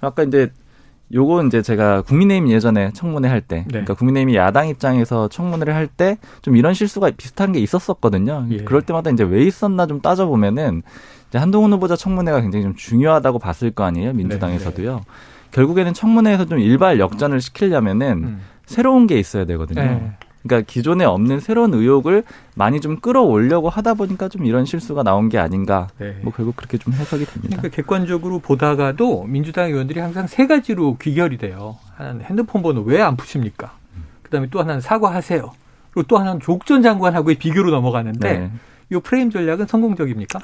아까 0.00 0.22
이제 0.22 0.50
요거 1.14 1.44
이제 1.44 1.62
제가 1.62 2.02
국민의힘 2.02 2.50
예전에 2.50 2.90
청문회 2.92 3.28
할 3.28 3.40
때, 3.40 3.58
네. 3.58 3.64
그러니까 3.68 3.94
국민의힘이 3.94 4.34
야당 4.36 4.66
입장에서 4.68 5.28
청문회를 5.28 5.72
할 5.74 5.86
때 5.86 6.16
좀 6.42 6.56
이런 6.56 6.74
실수가 6.74 7.10
비슷한 7.16 7.52
게 7.52 7.60
있었었거든요. 7.60 8.46
예. 8.50 8.56
그럴 8.64 8.82
때마다 8.82 9.10
이제 9.10 9.22
왜 9.22 9.42
있었나 9.42 9.86
좀 9.86 10.00
따져보면은 10.00 10.82
한동훈 11.34 11.72
후보자 11.72 11.96
청문회가 11.96 12.40
굉장히 12.40 12.64
좀 12.64 12.74
중요하다고 12.74 13.38
봤을 13.38 13.70
거 13.70 13.84
아니에요, 13.84 14.12
민주당에서도요. 14.14 15.02
결국에는 15.52 15.92
청문회에서 15.94 16.46
좀 16.46 16.58
일발 16.58 16.98
역전을 17.00 17.40
시키려면은 17.40 18.08
음. 18.24 18.40
새로운 18.66 19.06
게 19.06 19.18
있어야 19.18 19.44
되거든요. 19.44 19.82
네. 19.82 20.12
그러니까 20.42 20.66
기존에 20.70 21.04
없는 21.04 21.40
새로운 21.40 21.74
의혹을 21.74 22.22
많이 22.54 22.80
좀 22.80 23.00
끌어올려고 23.00 23.68
하다 23.68 23.94
보니까 23.94 24.28
좀 24.28 24.44
이런 24.46 24.64
실수가 24.64 25.02
나온 25.02 25.28
게 25.28 25.38
아닌가. 25.38 25.88
네. 25.98 26.16
뭐 26.22 26.32
결국 26.32 26.54
그렇게 26.56 26.78
좀 26.78 26.92
해석이 26.92 27.24
됩니다. 27.26 27.56
그러니까 27.56 27.74
객관적으로 27.74 28.38
보다가도 28.38 29.24
민주당 29.24 29.70
의원들이 29.70 29.98
항상 29.98 30.26
세 30.28 30.46
가지로 30.46 30.96
귀결이 30.98 31.38
돼요. 31.38 31.76
하나는 31.96 32.22
핸드폰 32.22 32.62
번호 32.62 32.82
왜 32.82 33.00
안 33.02 33.16
푸십니까? 33.16 33.72
그다음에 34.22 34.46
또 34.50 34.60
하나는 34.60 34.80
사과하세요. 34.80 35.50
그리고 35.90 36.06
또 36.06 36.18
하나는 36.18 36.40
조국 36.40 36.66
전 36.66 36.82
장관하고의 36.82 37.36
비교로 37.36 37.70
넘어가는데 37.70 38.38
네. 38.38 38.50
이 38.92 39.00
프레임 39.02 39.30
전략은 39.30 39.66
성공적입니까? 39.66 40.38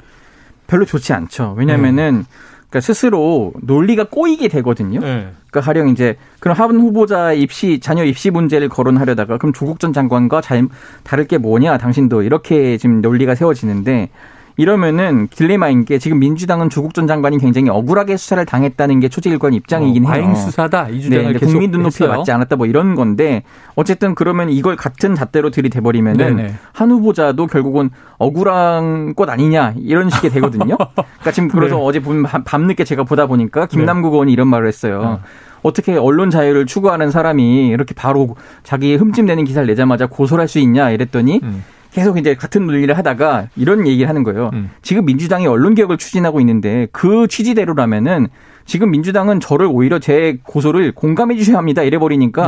별로 0.73 0.85
좋지 0.85 1.13
않죠. 1.13 1.53
왜냐면은 1.55 2.25
그러니까 2.69 2.81
스스로 2.81 3.53
논리가 3.61 4.05
꼬이게 4.05 4.47
되거든요. 4.47 4.99
네. 5.01 5.27
그러니까 5.51 5.61
가령 5.61 5.89
이제 5.89 6.17
그런 6.39 6.57
하원 6.57 6.79
후보자 6.79 7.31
입시 7.31 7.79
자녀 7.79 8.03
입시 8.03 8.31
문제를 8.31 8.69
거론하려다가 8.69 9.37
그럼 9.37 9.53
조국 9.53 9.79
전 9.79 9.93
장관과 9.93 10.41
잘 10.41 10.67
다를 11.03 11.27
게 11.27 11.37
뭐냐 11.37 11.77
당신도 11.77 12.23
이렇게 12.23 12.79
지금 12.79 13.01
논리가 13.01 13.35
세워지는데 13.35 14.09
이러면은 14.57 15.27
딜레마인 15.29 15.83
게 15.85 15.97
지금 15.97 16.19
민주당은 16.19 16.69
조국 16.69 16.93
전 16.93 17.07
장관이 17.07 17.39
굉장히 17.39 17.69
억울하게 17.69 18.17
수사를 18.17 18.45
당했다는 18.45 18.99
게 18.99 19.09
초지일관 19.09 19.53
입장이긴 19.53 20.05
어, 20.05 20.11
해요. 20.11 20.23
과잉 20.23 20.35
수사다 20.35 20.89
이 20.89 20.93
네, 20.93 20.99
주장을 21.01 21.33
계속 21.33 21.45
국민 21.47 21.71
눈높이에. 21.71 22.07
맞지 22.07 22.31
않았다 22.31 22.55
뭐 22.55 22.65
이런 22.67 22.93
건데 22.95 23.43
어쨌든 23.75 24.13
그러면 24.15 24.49
이걸 24.49 24.75
같은 24.75 25.15
잣대로 25.15 25.49
들이대 25.49 25.81
버리면은 25.81 26.35
네네. 26.35 26.53
한 26.71 26.91
후보자도 26.91 27.47
결국은 27.47 27.89
억울한 28.19 29.15
것 29.15 29.29
아니냐 29.29 29.73
이런 29.77 30.09
식이 30.09 30.29
되거든요. 30.29 30.77
그러니까 30.77 31.31
지금 31.33 31.49
그래서 31.53 31.75
네. 31.77 31.81
어제 31.83 31.99
본 31.99 32.23
밤- 32.23 32.43
밤늦게 32.43 32.83
제가 32.83 33.03
보다 33.03 33.25
보니까 33.25 33.65
김남국 33.65 34.13
의원이 34.13 34.31
이런 34.31 34.47
말을 34.47 34.67
했어요. 34.67 35.19
어떻게 35.61 35.95
언론 35.95 36.29
자유를 36.29 36.65
추구하는 36.65 37.09
사람이 37.09 37.67
이렇게 37.69 37.93
바로 37.95 38.35
자기 38.63 38.95
흠집 38.95 39.25
내는 39.25 39.45
기사를 39.45 39.65
내자마자 39.65 40.07
고소를 40.07 40.41
할수 40.41 40.59
있냐 40.59 40.89
이랬더니 40.91 41.39
음. 41.41 41.63
계속 41.93 42.17
이제 42.17 42.35
같은 42.35 42.65
논리를 42.65 42.95
하다가 42.97 43.49
이런 43.55 43.87
얘기를 43.87 44.09
하는 44.09 44.23
거예요. 44.23 44.49
음. 44.53 44.71
지금 44.81 45.05
민주당이 45.05 45.45
언론 45.45 45.75
개혁을 45.75 45.97
추진하고 45.97 46.39
있는데 46.39 46.87
그 46.91 47.27
취지대로라면은 47.27 48.27
지금 48.65 48.91
민주당은 48.91 49.39
저를 49.39 49.67
오히려 49.69 49.99
제 49.99 50.39
고소를 50.43 50.93
공감해 50.93 51.35
주셔야 51.35 51.57
합니다. 51.57 51.83
이래 51.83 51.97
버리니까. 51.97 52.47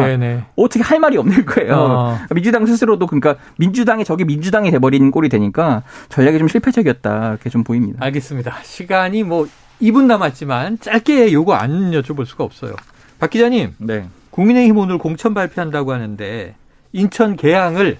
어떻게 0.55 0.84
할 0.84 0.99
말이 0.99 1.17
없는 1.17 1.45
거예요. 1.45 1.75
어. 1.75 2.19
민주당 2.34 2.65
스스로도 2.65 3.05
그러니까 3.05 3.36
민주당이 3.58 4.03
저기 4.03 4.25
민주당이 4.25 4.71
돼 4.71 4.79
버리는 4.79 5.12
꼴이 5.12 5.29
되니까 5.29 5.84
전략이 6.10 6.39
좀 6.39 6.47
실패적이었다 6.47 7.29
이렇게 7.31 7.49
좀 7.49 7.63
보입니다. 7.63 8.03
알겠습니다. 8.03 8.58
시간이 8.63 9.23
뭐 9.23 9.47
2분 9.81 10.05
남았지만 10.05 10.79
짧게 10.79 11.34
요거 11.34 11.53
안 11.53 11.91
여쭤볼 11.91 12.25
수가 12.25 12.43
없어요. 12.43 12.73
박 13.19 13.29
기자님, 13.29 13.73
네. 13.77 14.05
국민의힘 14.31 14.77
오늘 14.77 14.97
공천 14.97 15.34
발표한다고 15.34 15.93
하는데 15.93 16.55
인천 16.93 17.36
계양을 17.36 17.97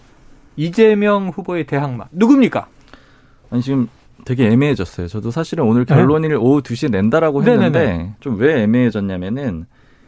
이재명 0.56 1.30
후보의 1.30 1.66
대항마 1.66 2.06
누굽니까? 2.12 2.68
아니 3.52 3.62
지금 3.62 3.88
되게 4.26 4.48
애매해졌어요. 4.48 5.08
저도 5.08 5.30
사실은 5.32 5.66
오늘 5.66 5.86
결론을 5.86 6.36
오후 6.36 6.62
2시에 6.62 6.90
낸다라고 6.92 7.44
네. 7.44 7.52
했는데 7.52 8.14
좀 8.22 8.38
왜 8.38 8.64
애매해졌냐면은 8.64 9.66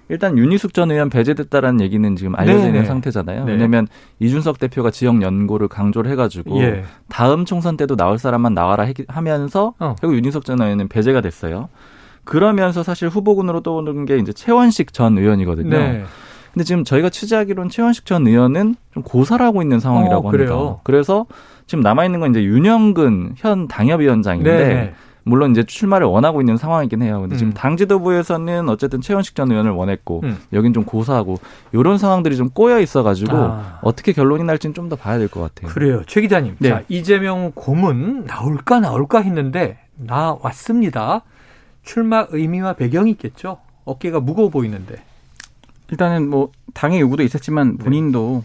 일단 0.10 0.38
윤희숙 0.38 0.74
전 0.74 0.90
의원 0.90 1.10
배제됐다라는 1.10 1.82
얘기는 1.82 2.16
지금 2.16 2.34
알려져 2.36 2.60
있는 2.60 2.74
네네. 2.74 2.86
상태잖아요. 2.86 3.44
네. 3.46 3.52
왜냐하면 3.52 3.88
이준석 4.20 4.58
대표가 4.58 4.90
지역 4.90 5.22
연고를 5.22 5.68
강조를 5.68 6.10
해가지고 6.12 6.62
예. 6.62 6.86
다음 7.10 7.44
총선 7.44 7.76
때도 7.76 7.98
나올 7.98 8.18
사람만 8.18 8.54
나와라 8.54 8.86
해- 8.86 8.94
하면서 9.10 9.74
어. 9.80 9.96
결국 10.00 10.16
윤희숙 10.16 10.46
전 10.46 10.62
의원은 10.62 10.88
배제가 10.88 11.20
됐어요. 11.20 11.68
그러면서 12.24 12.84
사실 12.84 13.10
후보군으로 13.10 13.62
떠오르는 13.62 14.06
게 14.06 14.18
이제 14.18 14.32
최원식 14.32 14.94
전 14.94 15.18
의원이거든요. 15.18 15.70
네. 15.78 16.04
근데 16.54 16.64
지금 16.64 16.84
저희가 16.86 17.10
취재하기로는 17.10 17.70
최원식 17.70 18.06
전 18.06 18.26
의원은 18.28 18.76
좀 18.98 19.04
고사를 19.04 19.46
하고 19.46 19.62
있는 19.62 19.80
상황이라고 19.80 20.28
어, 20.28 20.32
합니다. 20.32 20.46
그래요? 20.46 20.80
그래서 20.84 21.26
지금 21.68 21.84
남아 21.84 22.06
있는 22.06 22.20
건 22.20 22.32
이제 22.32 22.44
윤영근 22.44 23.34
현 23.38 23.68
당협위원장인데 23.68 24.58
네. 24.58 24.94
물론 25.24 25.52
이제 25.52 25.64
출마를 25.64 26.08
원하고 26.08 26.42
있는 26.42 26.56
상황이긴 26.58 27.02
해요. 27.02 27.20
근데 27.22 27.36
음. 27.36 27.38
지금 27.38 27.54
당 27.54 27.76
지도부에서는 27.78 28.70
어쨌든 28.70 29.02
최원식 29.02 29.36
전 29.36 29.52
의원을 29.52 29.72
원했고 29.72 30.22
음. 30.24 30.38
여긴 30.54 30.72
좀 30.74 30.86
고사하고 30.86 31.36
이런 31.74 31.98
상황들이 31.98 32.38
좀 32.38 32.50
꼬여 32.50 32.80
있어가지고 32.80 33.36
아. 33.38 33.80
어떻게 33.84 34.14
결론이 34.14 34.44
날지는 34.46 34.74
좀 34.74 34.88
더 34.88 34.96
봐야 34.96 35.18
될 35.18 35.28
것 35.28 35.42
같아요. 35.42 35.70
그래요. 35.74 36.02
최 36.08 36.22
기자님. 36.22 36.56
네. 36.60 36.70
자, 36.70 36.82
이재명 36.88 37.52
고문 37.54 38.24
나올까 38.26 38.80
나올까 38.80 39.20
했는데 39.20 39.78
나왔습니다. 39.98 41.24
출마 41.84 42.26
의미와 42.30 42.74
배경이 42.74 43.12
있겠죠. 43.12 43.58
어깨가 43.84 44.22
무거워 44.22 44.48
보이는데. 44.50 44.96
일단은 45.92 46.30
뭐 46.30 46.52
당의 46.74 47.02
요구도 47.02 47.24
있었지만 47.24 47.78
본인도 47.78 48.44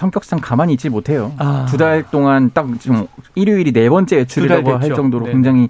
성격상 0.00 0.40
가만히 0.40 0.72
있지 0.72 0.88
못해요. 0.88 1.32
아. 1.36 1.66
두달 1.68 2.04
동안 2.10 2.50
딱좀 2.54 3.06
일요일이 3.34 3.72
네 3.72 3.90
번째 3.90 4.16
외출이라고 4.16 4.62
두달 4.62 4.82
할. 4.82 4.96
정도로 4.96 5.26
네네. 5.26 5.32
굉장히 5.34 5.68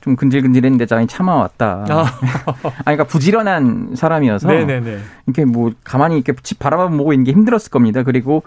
좀 0.00 0.16
근질근질했는데 0.16 0.86
잘 0.86 1.06
참아왔다. 1.06 1.84
아. 1.90 2.04
아니, 2.86 2.96
그러니까 2.96 3.04
부지런한 3.04 3.90
사람이어서 3.94 4.48
네네네. 4.48 4.98
이렇게 5.26 5.44
뭐 5.44 5.72
가만히 5.84 6.16
이렇게 6.16 6.32
집 6.42 6.58
바라만 6.58 6.96
보고 6.96 7.12
있는 7.12 7.24
게 7.24 7.32
힘들었을 7.32 7.70
겁니다. 7.70 8.02
그리고 8.02 8.42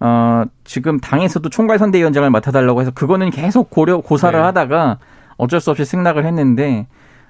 어 0.00 0.44
지금 0.64 1.00
당에서도 1.00 1.48
총괄 1.48 1.78
선대위원장을 1.78 2.28
맡아달라고 2.28 2.82
해서 2.82 2.90
그거는 2.90 3.30
계속 3.30 3.70
고려 3.70 3.98
고사를 3.98 4.38
네. 4.38 4.44
하다가 4.44 4.98
어쩔 5.38 5.60
수 5.60 5.70
없이 5.70 5.86
승낙을 5.86 6.26
했는데 6.26 6.86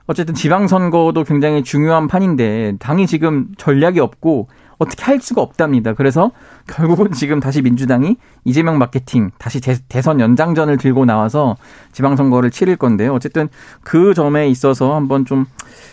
어쨌든 0.07 0.35
지방선거도 0.35 1.23
굉장히 1.23 1.63
중요한 1.63 2.09
판인데 2.09 2.75
당이 2.81 3.07
지금 3.07 3.47
전략이 3.59 4.01
없고 4.01 4.49
어떻게 4.79 5.05
할 5.05 5.21
수가 5.21 5.41
없답니다. 5.43 5.95
그래서 5.95 6.31
결국은 6.67 7.13
지금 7.13 7.41
다시 7.41 7.63
민주당이 7.63 8.17
이재명 8.45 8.79
마케팅 8.79 9.31
다시 9.39 9.61
대, 9.61 10.03
선 10.03 10.21
연장전을 10.21 10.77
들고 10.79 11.05
나와서 11.05 11.57
지방선거를 11.93 12.51
치를 12.51 12.77
건데요. 12.77 13.13
어쨌든 13.15 13.49
그 13.83 14.15
점에 14.15 14.49
있어서 14.49 14.95
한번 14.95 15.25
좀 15.25 15.47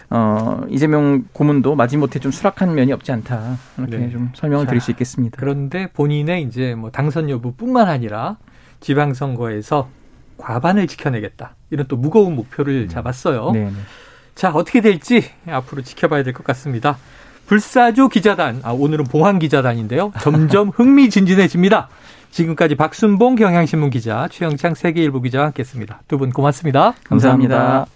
어, 0.09 0.61
이재명 0.69 1.25
고문도 1.33 1.75
마지못해 1.75 2.19
좀 2.19 2.31
수락한 2.31 2.73
면이 2.75 2.91
없지 2.91 3.11
않다. 3.11 3.57
이렇게 3.77 3.97
네. 3.97 4.09
좀 4.09 4.31
설명을 4.35 4.65
드릴 4.67 4.79
자, 4.79 4.85
수 4.85 4.91
있겠습니다. 4.91 5.37
그런데 5.39 5.87
본인의 5.93 6.43
이제 6.43 6.75
뭐 6.75 6.91
당선 6.91 7.29
여부뿐만 7.29 7.87
아니라 7.87 8.37
지방선거에서 8.81 9.89
과반을 10.37 10.87
지켜내겠다. 10.87 11.55
이런 11.69 11.87
또 11.87 11.95
무거운 11.95 12.35
목표를 12.35 12.87
잡았어요. 12.89 13.51
네, 13.51 13.65
네. 13.65 13.71
자, 14.35 14.51
어떻게 14.51 14.81
될지 14.81 15.23
앞으로 15.47 15.81
지켜봐야 15.81 16.23
될 16.23 16.33
것 16.33 16.43
같습니다. 16.43 16.97
불사조 17.51 18.07
기자단, 18.07 18.61
아, 18.63 18.71
오늘은 18.71 19.03
봉황 19.05 19.37
기자단인데요. 19.37 20.13
점점 20.21 20.69
흥미진진해집니다. 20.73 21.89
지금까지 22.31 22.75
박순봉 22.75 23.35
경향신문 23.35 23.89
기자, 23.89 24.29
최영창 24.31 24.73
세계일보 24.73 25.19
기자와 25.21 25.47
함께했습니다. 25.47 26.03
두 26.07 26.17
분 26.17 26.29
고맙습니다. 26.31 26.93
감사합니다. 27.03 27.87